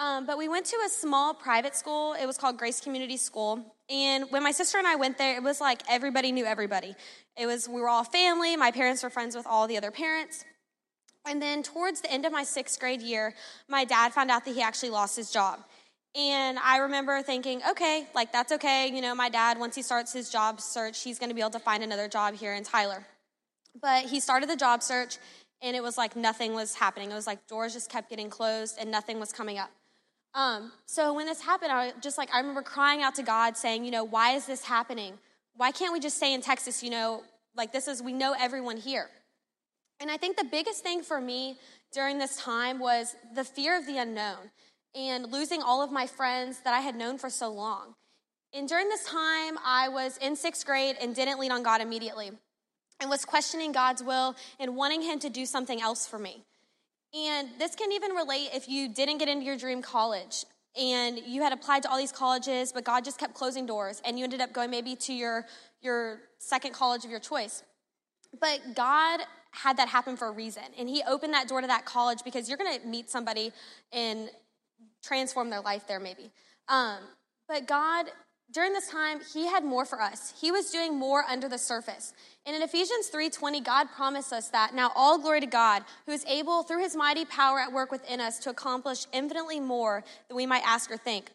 Um, 0.00 0.24
but 0.24 0.38
we 0.38 0.48
went 0.48 0.64
to 0.66 0.76
a 0.86 0.88
small 0.88 1.34
private 1.34 1.76
school. 1.76 2.14
It 2.14 2.24
was 2.24 2.38
called 2.38 2.56
Grace 2.56 2.80
Community 2.80 3.18
School. 3.18 3.76
And 3.90 4.24
when 4.30 4.42
my 4.42 4.50
sister 4.50 4.78
and 4.78 4.86
I 4.86 4.96
went 4.96 5.18
there, 5.18 5.36
it 5.36 5.42
was 5.42 5.60
like 5.60 5.82
everybody 5.90 6.32
knew 6.32 6.46
everybody. 6.46 6.96
It 7.36 7.44
was, 7.44 7.68
we 7.68 7.82
were 7.82 7.88
all 7.88 8.04
family. 8.04 8.56
My 8.56 8.70
parents 8.70 9.02
were 9.02 9.10
friends 9.10 9.36
with 9.36 9.46
all 9.46 9.68
the 9.68 9.76
other 9.76 9.90
parents. 9.90 10.46
And 11.26 11.42
then 11.42 11.62
towards 11.62 12.00
the 12.00 12.10
end 12.10 12.24
of 12.24 12.32
my 12.32 12.44
sixth 12.44 12.80
grade 12.80 13.02
year, 13.02 13.34
my 13.68 13.84
dad 13.84 14.14
found 14.14 14.30
out 14.30 14.46
that 14.46 14.54
he 14.54 14.62
actually 14.62 14.88
lost 14.88 15.16
his 15.16 15.30
job. 15.30 15.60
And 16.14 16.58
I 16.58 16.78
remember 16.78 17.20
thinking, 17.20 17.60
okay, 17.68 18.06
like 18.14 18.32
that's 18.32 18.52
okay. 18.52 18.90
You 18.90 19.02
know, 19.02 19.14
my 19.14 19.28
dad, 19.28 19.58
once 19.58 19.76
he 19.76 19.82
starts 19.82 20.14
his 20.14 20.30
job 20.30 20.62
search, 20.62 21.02
he's 21.02 21.18
going 21.18 21.28
to 21.28 21.34
be 21.34 21.42
able 21.42 21.50
to 21.50 21.58
find 21.58 21.84
another 21.84 22.08
job 22.08 22.34
here 22.34 22.54
in 22.54 22.64
Tyler. 22.64 23.06
But 23.78 24.06
he 24.06 24.18
started 24.18 24.48
the 24.48 24.56
job 24.56 24.82
search, 24.82 25.18
and 25.60 25.76
it 25.76 25.82
was 25.82 25.98
like 25.98 26.16
nothing 26.16 26.54
was 26.54 26.74
happening. 26.74 27.10
It 27.10 27.14
was 27.14 27.26
like 27.26 27.46
doors 27.46 27.74
just 27.74 27.90
kept 27.90 28.08
getting 28.08 28.30
closed, 28.30 28.76
and 28.80 28.90
nothing 28.90 29.20
was 29.20 29.30
coming 29.30 29.58
up. 29.58 29.70
Um, 30.34 30.72
so 30.86 31.12
when 31.12 31.26
this 31.26 31.40
happened, 31.40 31.72
I 31.72 31.92
just 32.00 32.16
like, 32.16 32.32
I 32.32 32.38
remember 32.38 32.62
crying 32.62 33.02
out 33.02 33.16
to 33.16 33.22
God 33.22 33.56
saying, 33.56 33.84
you 33.84 33.90
know, 33.90 34.04
why 34.04 34.32
is 34.32 34.46
this 34.46 34.64
happening? 34.64 35.14
Why 35.56 35.72
can't 35.72 35.92
we 35.92 36.00
just 36.00 36.16
stay 36.16 36.32
in 36.32 36.40
Texas? 36.40 36.82
You 36.82 36.90
know, 36.90 37.22
like 37.56 37.72
this 37.72 37.88
is, 37.88 38.02
we 38.02 38.12
know 38.12 38.34
everyone 38.38 38.76
here. 38.76 39.08
And 40.00 40.10
I 40.10 40.16
think 40.16 40.36
the 40.36 40.44
biggest 40.44 40.82
thing 40.82 41.02
for 41.02 41.20
me 41.20 41.58
during 41.92 42.18
this 42.18 42.36
time 42.36 42.78
was 42.78 43.14
the 43.34 43.44
fear 43.44 43.76
of 43.76 43.86
the 43.86 43.98
unknown 43.98 44.50
and 44.94 45.30
losing 45.30 45.62
all 45.62 45.82
of 45.82 45.92
my 45.92 46.06
friends 46.06 46.60
that 46.64 46.74
I 46.74 46.80
had 46.80 46.94
known 46.94 47.18
for 47.18 47.28
so 47.28 47.50
long. 47.50 47.94
And 48.52 48.68
during 48.68 48.88
this 48.88 49.04
time, 49.04 49.58
I 49.64 49.88
was 49.88 50.16
in 50.18 50.36
sixth 50.36 50.66
grade 50.66 50.96
and 51.00 51.14
didn't 51.14 51.38
lean 51.38 51.52
on 51.52 51.62
God 51.62 51.80
immediately 51.80 52.30
and 53.00 53.10
was 53.10 53.24
questioning 53.24 53.72
God's 53.72 54.02
will 54.02 54.34
and 54.58 54.76
wanting 54.76 55.02
Him 55.02 55.18
to 55.20 55.28
do 55.28 55.46
something 55.46 55.80
else 55.80 56.06
for 56.06 56.18
me. 56.18 56.44
And 57.12 57.48
this 57.58 57.74
can 57.74 57.92
even 57.92 58.12
relate 58.12 58.50
if 58.54 58.68
you 58.68 58.88
didn't 58.88 59.18
get 59.18 59.28
into 59.28 59.44
your 59.44 59.56
dream 59.56 59.82
college 59.82 60.44
and 60.78 61.18
you 61.26 61.42
had 61.42 61.52
applied 61.52 61.82
to 61.82 61.90
all 61.90 61.98
these 61.98 62.12
colleges, 62.12 62.72
but 62.72 62.84
God 62.84 63.04
just 63.04 63.18
kept 63.18 63.34
closing 63.34 63.66
doors 63.66 64.00
and 64.04 64.18
you 64.18 64.24
ended 64.24 64.40
up 64.40 64.52
going 64.52 64.70
maybe 64.70 64.94
to 64.96 65.12
your, 65.12 65.46
your 65.82 66.20
second 66.38 66.72
college 66.72 67.04
of 67.04 67.10
your 67.10 67.20
choice. 67.20 67.64
But 68.40 68.60
God 68.76 69.20
had 69.50 69.76
that 69.78 69.88
happen 69.88 70.16
for 70.16 70.28
a 70.28 70.30
reason. 70.30 70.62
And 70.78 70.88
He 70.88 71.02
opened 71.06 71.34
that 71.34 71.48
door 71.48 71.60
to 71.60 71.66
that 71.66 71.84
college 71.84 72.20
because 72.24 72.48
you're 72.48 72.58
going 72.58 72.80
to 72.80 72.86
meet 72.86 73.10
somebody 73.10 73.52
and 73.92 74.30
transform 75.02 75.50
their 75.50 75.60
life 75.60 75.86
there, 75.88 75.98
maybe. 75.98 76.30
Um, 76.68 76.98
but 77.48 77.66
God 77.66 78.06
during 78.52 78.72
this 78.72 78.88
time 78.88 79.20
he 79.32 79.46
had 79.46 79.64
more 79.64 79.84
for 79.84 80.00
us. 80.00 80.34
He 80.40 80.50
was 80.50 80.70
doing 80.70 80.98
more 80.98 81.24
under 81.28 81.48
the 81.48 81.58
surface. 81.58 82.12
And 82.46 82.56
in 82.56 82.62
ephesians 82.62 83.10
3.20 83.12 83.64
god 83.64 83.88
promised 83.94 84.32
us 84.32 84.48
that 84.48 84.74
now 84.74 84.90
all 84.94 85.18
glory 85.18 85.40
to 85.40 85.46
god 85.46 85.84
who 86.06 86.12
is 86.12 86.24
able 86.26 86.62
through 86.62 86.82
his 86.82 86.96
mighty 86.96 87.24
power 87.24 87.60
at 87.60 87.72
work 87.72 87.92
within 87.92 88.20
us 88.20 88.38
to 88.40 88.50
accomplish 88.50 89.06
infinitely 89.12 89.60
more 89.60 90.04
than 90.28 90.36
we 90.36 90.46
might 90.46 90.62
ask 90.64 90.90
or 90.90 90.96
think. 90.96 91.30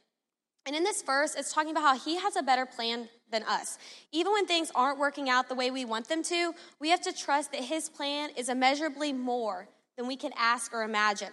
And 0.66 0.76
in 0.76 0.84
this 0.84 1.02
verse 1.02 1.36
it's 1.36 1.54
talking 1.54 1.72
about 1.72 1.84
how 1.84 1.98
he 1.98 2.18
has 2.18 2.36
a 2.36 2.44
better 2.44 2.66
plan 2.66 3.08
than 3.32 3.44
us. 3.44 3.78
Even 4.12 4.34
when 4.34 4.46
things 4.46 4.72
aren't 4.76 5.00
working 5.00 5.30
out 5.30 5.50
the 5.50 5.56
way 5.56 5.72
we 5.72 5.86
want 5.86 6.10
them 6.10 6.24
to 6.24 6.54
we 6.80 6.90
have 6.90 7.02
to 7.02 7.14
trust 7.14 7.52
that 7.52 7.64
his 7.64 7.90
plan 7.90 8.30
is 8.36 8.50
immeasurably 8.50 9.14
more 9.14 9.68
than 9.98 10.08
we 10.08 10.16
can 10.16 10.32
ask 10.38 10.74
or 10.74 10.84
imagine. 10.84 11.32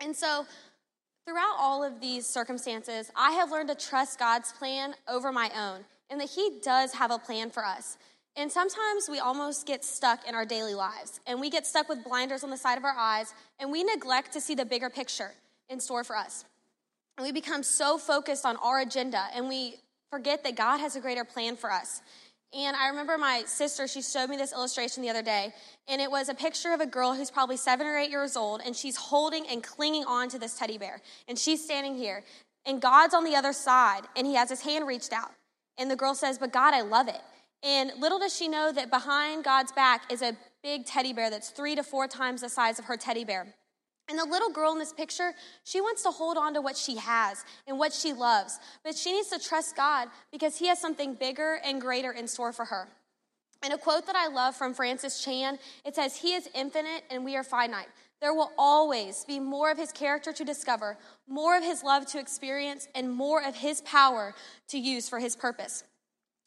And 0.00 0.14
so 0.14 0.46
Throughout 1.28 1.56
all 1.58 1.84
of 1.84 2.00
these 2.00 2.26
circumstances, 2.26 3.12
I 3.14 3.32
have 3.32 3.50
learned 3.50 3.68
to 3.68 3.74
trust 3.74 4.18
God's 4.18 4.50
plan 4.50 4.94
over 5.06 5.30
my 5.30 5.50
own 5.54 5.84
and 6.08 6.18
that 6.22 6.30
He 6.30 6.58
does 6.64 6.94
have 6.94 7.10
a 7.10 7.18
plan 7.18 7.50
for 7.50 7.62
us. 7.66 7.98
And 8.34 8.50
sometimes 8.50 9.10
we 9.10 9.18
almost 9.18 9.66
get 9.66 9.84
stuck 9.84 10.26
in 10.26 10.34
our 10.34 10.46
daily 10.46 10.72
lives 10.72 11.20
and 11.26 11.38
we 11.38 11.50
get 11.50 11.66
stuck 11.66 11.86
with 11.86 12.02
blinders 12.02 12.44
on 12.44 12.48
the 12.48 12.56
side 12.56 12.78
of 12.78 12.84
our 12.84 12.96
eyes 12.96 13.34
and 13.60 13.70
we 13.70 13.84
neglect 13.84 14.32
to 14.32 14.40
see 14.40 14.54
the 14.54 14.64
bigger 14.64 14.88
picture 14.88 15.32
in 15.68 15.80
store 15.80 16.02
for 16.02 16.16
us. 16.16 16.46
And 17.18 17.26
we 17.26 17.30
become 17.30 17.62
so 17.62 17.98
focused 17.98 18.46
on 18.46 18.56
our 18.56 18.80
agenda 18.80 19.26
and 19.34 19.50
we 19.50 19.74
forget 20.10 20.42
that 20.44 20.56
God 20.56 20.78
has 20.78 20.96
a 20.96 21.00
greater 21.00 21.24
plan 21.24 21.56
for 21.56 21.70
us. 21.70 22.00
And 22.54 22.74
I 22.76 22.88
remember 22.88 23.18
my 23.18 23.42
sister, 23.46 23.86
she 23.86 24.00
showed 24.00 24.30
me 24.30 24.36
this 24.38 24.52
illustration 24.52 25.02
the 25.02 25.10
other 25.10 25.22
day, 25.22 25.52
and 25.86 26.00
it 26.00 26.10
was 26.10 26.30
a 26.30 26.34
picture 26.34 26.72
of 26.72 26.80
a 26.80 26.86
girl 26.86 27.14
who's 27.14 27.30
probably 27.30 27.58
seven 27.58 27.86
or 27.86 27.98
eight 27.98 28.10
years 28.10 28.36
old, 28.36 28.62
and 28.64 28.74
she's 28.74 28.96
holding 28.96 29.46
and 29.48 29.62
clinging 29.62 30.04
on 30.04 30.30
to 30.30 30.38
this 30.38 30.54
teddy 30.58 30.78
bear. 30.78 31.02
And 31.28 31.38
she's 31.38 31.62
standing 31.62 31.94
here, 31.94 32.24
and 32.64 32.80
God's 32.80 33.12
on 33.12 33.24
the 33.24 33.36
other 33.36 33.52
side, 33.52 34.02
and 34.16 34.26
he 34.26 34.34
has 34.34 34.48
his 34.48 34.62
hand 34.62 34.86
reached 34.86 35.12
out. 35.12 35.30
And 35.76 35.90
the 35.90 35.96
girl 35.96 36.14
says, 36.14 36.38
But 36.38 36.52
God, 36.52 36.72
I 36.72 36.80
love 36.80 37.08
it. 37.08 37.20
And 37.62 37.92
little 37.98 38.18
does 38.18 38.34
she 38.34 38.48
know 38.48 38.72
that 38.72 38.90
behind 38.90 39.44
God's 39.44 39.72
back 39.72 40.10
is 40.10 40.22
a 40.22 40.36
big 40.62 40.86
teddy 40.86 41.12
bear 41.12 41.28
that's 41.28 41.50
three 41.50 41.74
to 41.74 41.82
four 41.82 42.08
times 42.08 42.40
the 42.40 42.48
size 42.48 42.78
of 42.78 42.86
her 42.86 42.96
teddy 42.96 43.24
bear. 43.24 43.54
And 44.08 44.18
the 44.18 44.24
little 44.24 44.50
girl 44.50 44.72
in 44.72 44.78
this 44.78 44.92
picture, 44.92 45.34
she 45.64 45.80
wants 45.80 46.02
to 46.02 46.10
hold 46.10 46.38
on 46.38 46.54
to 46.54 46.60
what 46.60 46.76
she 46.76 46.96
has 46.96 47.44
and 47.66 47.78
what 47.78 47.92
she 47.92 48.12
loves, 48.12 48.58
but 48.82 48.96
she 48.96 49.12
needs 49.12 49.28
to 49.28 49.38
trust 49.38 49.76
God 49.76 50.08
because 50.32 50.56
He 50.56 50.68
has 50.68 50.80
something 50.80 51.14
bigger 51.14 51.60
and 51.64 51.80
greater 51.80 52.12
in 52.12 52.26
store 52.26 52.52
for 52.52 52.64
her. 52.64 52.88
And 53.62 53.72
a 53.72 53.78
quote 53.78 54.06
that 54.06 54.16
I 54.16 54.28
love 54.28 54.54
from 54.56 54.72
Francis 54.72 55.22
Chan, 55.22 55.58
it 55.84 55.94
says, 55.94 56.16
He 56.16 56.34
is 56.34 56.48
infinite 56.54 57.04
and 57.10 57.24
we 57.24 57.36
are 57.36 57.44
finite. 57.44 57.88
There 58.20 58.34
will 58.34 58.50
always 58.56 59.24
be 59.26 59.38
more 59.38 59.70
of 59.70 59.78
His 59.78 59.92
character 59.92 60.32
to 60.32 60.44
discover, 60.44 60.96
more 61.28 61.56
of 61.56 61.62
His 61.62 61.82
love 61.82 62.06
to 62.06 62.18
experience, 62.18 62.88
and 62.94 63.10
more 63.10 63.42
of 63.44 63.56
His 63.56 63.80
power 63.82 64.34
to 64.68 64.78
use 64.78 65.08
for 65.08 65.18
His 65.18 65.36
purpose. 65.36 65.84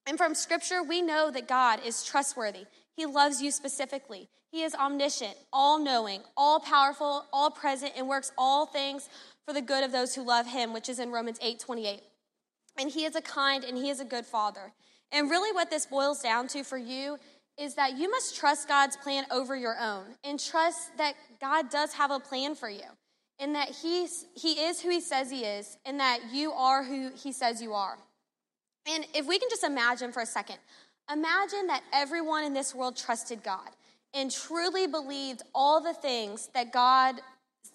And 0.07 0.17
from 0.17 0.33
Scripture, 0.35 0.83
we 0.83 1.01
know 1.01 1.29
that 1.31 1.47
God 1.47 1.79
is 1.85 2.03
trustworthy. 2.03 2.65
He 2.95 3.05
loves 3.05 3.41
you 3.41 3.51
specifically. 3.51 4.29
He 4.51 4.63
is 4.63 4.75
omniscient, 4.75 5.35
all 5.53 5.79
knowing, 5.79 6.21
all 6.35 6.59
powerful, 6.59 7.25
all 7.31 7.49
present, 7.49 7.93
and 7.97 8.07
works 8.07 8.31
all 8.37 8.65
things 8.65 9.07
for 9.45 9.53
the 9.53 9.61
good 9.61 9.83
of 9.83 9.91
those 9.91 10.13
who 10.13 10.23
love 10.23 10.47
him, 10.47 10.73
which 10.73 10.89
is 10.89 10.99
in 10.99 11.11
Romans 11.11 11.39
8 11.41 11.59
28. 11.59 12.01
And 12.77 12.89
he 12.89 13.05
is 13.05 13.15
a 13.15 13.21
kind 13.21 13.63
and 13.63 13.77
he 13.77 13.89
is 13.89 13.99
a 13.99 14.05
good 14.05 14.25
father. 14.25 14.73
And 15.11 15.29
really, 15.29 15.53
what 15.53 15.69
this 15.69 15.85
boils 15.85 16.21
down 16.21 16.47
to 16.49 16.63
for 16.63 16.77
you 16.77 17.17
is 17.57 17.75
that 17.75 17.97
you 17.97 18.09
must 18.09 18.35
trust 18.35 18.67
God's 18.67 18.97
plan 18.97 19.25
over 19.31 19.55
your 19.55 19.77
own 19.79 20.15
and 20.23 20.39
trust 20.39 20.97
that 20.97 21.15
God 21.39 21.69
does 21.69 21.93
have 21.93 22.11
a 22.11 22.19
plan 22.19 22.55
for 22.55 22.69
you 22.69 22.85
and 23.39 23.55
that 23.55 23.69
he's, 23.69 24.25
he 24.35 24.53
is 24.53 24.81
who 24.81 24.89
he 24.89 25.01
says 25.01 25.29
he 25.29 25.43
is 25.43 25.77
and 25.85 25.99
that 25.99 26.19
you 26.31 26.51
are 26.53 26.83
who 26.83 27.11
he 27.15 27.31
says 27.31 27.61
you 27.61 27.73
are. 27.73 27.97
And 28.87 29.05
if 29.13 29.27
we 29.27 29.37
can 29.37 29.49
just 29.49 29.63
imagine 29.63 30.11
for 30.11 30.21
a 30.21 30.25
second, 30.25 30.57
imagine 31.11 31.67
that 31.67 31.83
everyone 31.93 32.43
in 32.43 32.53
this 32.53 32.73
world 32.73 32.95
trusted 32.97 33.43
God 33.43 33.69
and 34.13 34.31
truly 34.31 34.87
believed 34.87 35.41
all 35.55 35.81
the 35.81 35.93
things 35.93 36.49
that 36.53 36.73
God 36.73 37.15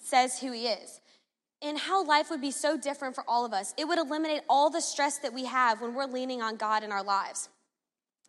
says 0.03 0.38
who 0.38 0.53
He 0.53 0.66
is, 0.66 1.01
and 1.62 1.79
how 1.79 2.05
life 2.05 2.31
would 2.31 2.40
be 2.40 2.51
so 2.51 2.77
different 2.77 3.14
for 3.14 3.25
all 3.27 3.44
of 3.44 3.53
us. 3.53 3.75
It 3.79 3.87
would 3.87 3.99
eliminate 3.99 4.42
all 4.49 4.70
the 4.70 4.81
stress 4.81 5.18
that 5.18 5.33
we 5.33 5.46
have 5.46 5.81
when 5.81 5.94
we're 5.94 6.07
leaning 6.07 6.42
on 6.42 6.57
God 6.57 6.85
in 6.85 6.92
our 6.92 7.03
lives. 7.03 7.49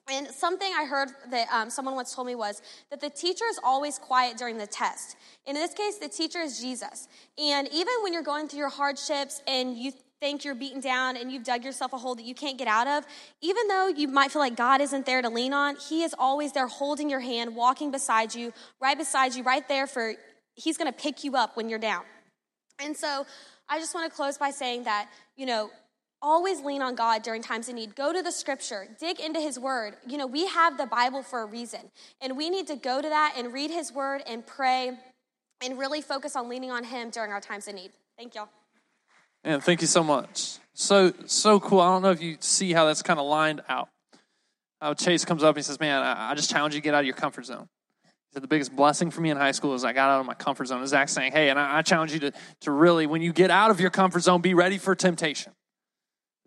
And 0.10 0.28
something 0.28 0.72
I 0.74 0.86
heard 0.86 1.10
that 1.32 1.48
um, 1.52 1.70
someone 1.70 1.96
once 1.96 2.15
told 2.15 2.28
me 2.28 2.36
was 2.36 2.62
that 2.89 3.02
the 3.02 3.10
teacher 3.10 3.43
is 3.50 3.60
always 3.62 4.00
quiet 4.00 4.38
during 4.38 4.58
the 4.58 4.67
test. 4.67 5.17
In 5.46 5.54
this 5.54 5.74
case, 5.74 5.98
the 5.98 6.08
teacher 6.08 6.39
is 6.39 6.62
Jesus. 6.62 7.10
And 7.38 7.67
even 7.74 7.93
when 8.02 8.13
you're 8.13 8.24
going 8.24 8.48
through 8.48 8.60
your 8.60 8.70
hardships 8.70 9.41
and 9.46 9.78
you 9.78 9.91
think 10.20 10.44
you're 10.44 10.56
beaten 10.56 10.80
down 10.80 11.18
and 11.18 11.32
you've 11.32 11.44
dug 11.44 11.64
yourself 11.64 11.94
a 11.94 11.98
hole 11.98 12.16
that 12.16 12.26
you 12.26 12.34
can't 12.34 12.58
get 12.58 12.68
out 12.68 12.88
of, 12.88 13.06
even 13.42 13.68
though 13.68 13.88
you 13.88 14.08
might 14.08 14.32
feel 14.32 14.42
like 14.42 14.56
God 14.56 14.82
isn't 14.82 15.06
there 15.06 15.22
to 15.22 15.30
lean 15.30 15.54
on, 15.54 15.76
He 15.76 16.04
is 16.04 16.16
always 16.18 16.52
there 16.54 16.68
holding 16.68 17.10
your 17.10 17.20
hand, 17.20 17.56
walking 17.56 17.92
beside 17.92 18.34
you, 18.34 18.54
right 18.82 18.98
beside 18.98 19.36
you, 19.36 19.44
right 19.44 19.68
there 19.68 19.88
for 19.88 20.16
He's 20.56 20.78
gonna 20.78 20.92
pick 20.92 21.24
you 21.24 21.36
up 21.36 21.56
when 21.56 21.70
you're 21.70 21.80
down. 21.80 22.04
And 22.80 22.96
so 22.96 23.26
I 23.70 23.80
just 23.80 23.94
wanna 23.94 24.10
close 24.10 24.38
by 24.38 24.52
saying 24.52 24.84
that, 24.84 25.10
you 25.36 25.46
know, 25.46 25.70
always 26.22 26.62
lean 26.62 26.82
on 26.82 26.96
God 26.96 27.22
during 27.22 27.44
times 27.44 27.70
of 27.70 27.76
need. 27.76 27.96
Go 27.96 28.12
to 28.12 28.24
the 28.24 28.32
scripture, 28.32 28.88
dig 29.00 29.20
into 29.20 29.40
His 29.40 29.60
word. 29.60 29.96
You 30.08 30.18
know, 30.18 30.28
we 30.28 30.48
have 30.48 30.78
the 30.78 30.88
Bible 30.88 31.22
for 31.22 31.42
a 31.42 31.46
reason, 31.46 31.92
and 32.22 32.36
we 32.36 32.50
need 32.50 32.68
to 32.68 32.76
go 32.76 33.02
to 33.02 33.10
that 33.10 33.36
and 33.38 33.54
read 33.54 33.70
His 33.70 33.92
word 33.92 34.24
and 34.28 34.46
pray 34.46 34.98
and 35.62 35.78
really 35.78 36.02
focus 36.02 36.36
on 36.36 36.50
leaning 36.50 36.72
on 36.72 36.84
Him 36.84 37.10
during 37.10 37.32
our 37.32 37.42
times 37.42 37.68
of 37.68 37.76
need. 37.76 37.92
Thank 38.18 38.36
y'all. 38.36 38.50
And 39.48 39.64
thank 39.64 39.80
you 39.80 39.88
so 39.88 40.04
much. 40.04 40.58
So 40.74 41.14
so 41.26 41.62
cool. 41.62 41.80
I 41.80 41.90
don't 41.90 42.02
know 42.02 42.12
if 42.12 42.22
you 42.22 42.36
see 42.42 42.74
how 42.74 42.86
that's 42.86 43.02
kind 43.02 43.18
of 43.18 43.26
lined 43.26 43.62
out. 43.70 43.88
How 44.82 44.94
Chase 44.94 45.24
comes 45.24 45.42
up 45.42 45.56
and 45.56 45.58
he 45.58 45.64
says, 45.64 45.80
"Man, 45.80 46.04
I, 46.04 46.32
I 46.32 46.36
just 46.36 46.50
challenge 46.50 46.76
you 46.76 46.82
to 46.82 46.84
get 46.84 46.94
out 46.94 47.00
of 47.00 47.06
your 47.06 47.16
comfort 47.16 47.46
zone." 47.46 47.70
He 48.04 48.34
said, 48.34 48.44
"The 48.44 48.50
biggest 48.50 48.76
blessing 48.76 49.10
for 49.10 49.22
me 49.22 49.30
in 49.30 49.38
high 49.38 49.54
school 49.54 49.74
is 49.74 49.86
I 49.86 49.94
got 49.94 50.10
out 50.10 50.20
of 50.20 50.26
my 50.26 50.34
comfort 50.34 50.66
zone." 50.66 50.86
Zach 50.86 51.08
saying, 51.08 51.32
"Hey, 51.32 51.50
and 51.50 51.58
I, 51.58 51.78
I 51.78 51.82
challenge 51.82 52.12
you 52.12 52.20
to 52.20 52.34
to 52.60 52.72
really, 52.72 53.08
when 53.08 53.22
you 53.22 53.32
get 53.32 53.50
out 53.50 53.72
of 53.72 53.80
your 53.80 53.90
comfort 53.90 54.20
zone, 54.20 54.42
be 54.42 54.54
ready 54.54 54.78
for 54.78 54.96
temptation." 54.96 55.54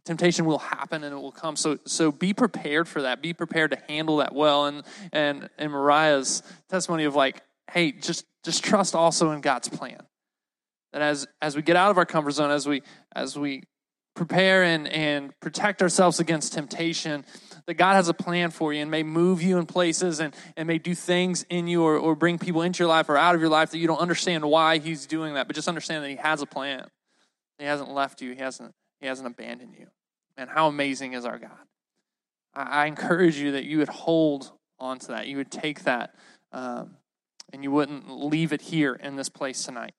temptation 0.04 0.44
will 0.46 0.58
happen 0.58 1.04
and 1.04 1.14
it 1.14 1.18
will 1.18 1.30
come 1.30 1.56
so 1.56 1.78
so 1.84 2.10
be 2.10 2.32
prepared 2.32 2.88
for 2.88 3.02
that 3.02 3.20
be 3.20 3.34
prepared 3.34 3.70
to 3.70 3.78
handle 3.86 4.16
that 4.16 4.34
well 4.34 4.64
and 4.64 4.82
and 5.12 5.50
and 5.58 5.70
mariah's 5.70 6.42
testimony 6.70 7.04
of 7.04 7.14
like 7.14 7.42
hey 7.70 7.92
just 7.92 8.24
just 8.42 8.64
trust 8.64 8.94
also 8.94 9.30
in 9.30 9.42
god's 9.42 9.68
plan 9.68 10.00
that 10.92 11.02
as 11.02 11.26
as 11.40 11.56
we 11.56 11.62
get 11.62 11.76
out 11.76 11.90
of 11.90 11.98
our 11.98 12.06
comfort 12.06 12.32
zone 12.32 12.50
as 12.50 12.66
we 12.66 12.82
as 13.14 13.38
we 13.38 13.62
prepare 14.14 14.64
and 14.64 14.88
and 14.88 15.38
protect 15.40 15.82
ourselves 15.82 16.20
against 16.20 16.52
temptation 16.52 17.24
that 17.66 17.74
god 17.74 17.94
has 17.94 18.08
a 18.08 18.14
plan 18.14 18.50
for 18.50 18.72
you 18.72 18.82
and 18.82 18.90
may 18.90 19.02
move 19.02 19.40
you 19.42 19.56
in 19.58 19.66
places 19.66 20.20
and 20.20 20.34
and 20.56 20.66
may 20.66 20.78
do 20.78 20.94
things 20.94 21.44
in 21.48 21.66
you 21.66 21.82
or, 21.82 21.96
or 21.96 22.14
bring 22.14 22.38
people 22.38 22.62
into 22.62 22.82
your 22.82 22.88
life 22.88 23.08
or 23.08 23.16
out 23.16 23.34
of 23.34 23.40
your 23.40 23.50
life 23.50 23.70
that 23.70 23.78
you 23.78 23.86
don't 23.86 24.00
understand 24.00 24.44
why 24.44 24.78
he's 24.78 25.06
doing 25.06 25.34
that 25.34 25.46
but 25.46 25.56
just 25.56 25.68
understand 25.68 26.04
that 26.04 26.10
he 26.10 26.16
has 26.16 26.42
a 26.42 26.46
plan. 26.46 26.86
He 27.58 27.66
hasn't 27.66 27.90
left 27.90 28.22
you. 28.22 28.32
He 28.32 28.40
hasn't 28.40 28.74
he 29.00 29.06
hasn't 29.06 29.26
abandoned 29.26 29.74
you. 29.78 29.86
And 30.36 30.48
how 30.48 30.68
amazing 30.68 31.12
is 31.12 31.24
our 31.24 31.38
god. 31.38 31.66
I, 32.54 32.84
I 32.84 32.86
encourage 32.86 33.36
you 33.36 33.52
that 33.52 33.64
you 33.64 33.78
would 33.78 33.88
hold 33.88 34.52
on 34.78 34.98
to 35.00 35.08
that. 35.08 35.26
You 35.26 35.36
would 35.36 35.50
take 35.50 35.84
that 35.84 36.14
um, 36.52 36.96
and 37.52 37.62
you 37.62 37.70
wouldn't 37.70 38.10
leave 38.10 38.52
it 38.52 38.62
here 38.62 38.94
in 38.94 39.16
this 39.16 39.28
place 39.28 39.64
tonight 39.64 39.92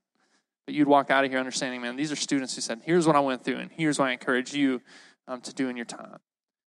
but 0.72 0.78
you'd 0.78 0.88
walk 0.88 1.12
out 1.12 1.26
of 1.26 1.30
here 1.30 1.38
understanding, 1.38 1.82
man, 1.82 1.98
these 1.98 2.14
are 2.14 2.16
students 2.16 2.56
who 2.56 2.62
said, 2.62 2.80
here's 2.86 3.06
what 3.06 3.18
I 3.18 3.20
went 3.20 3.44
through, 3.44 3.58
and 3.58 3.70
here's 3.74 4.00
what 4.00 4.08
I 4.08 4.14
encourage 4.14 4.54
you 4.54 4.82
um, 5.28 5.42
to 5.42 5.54
do 5.54 5.68
in 5.68 5.76
your 5.76 5.86
time. 5.86 6.20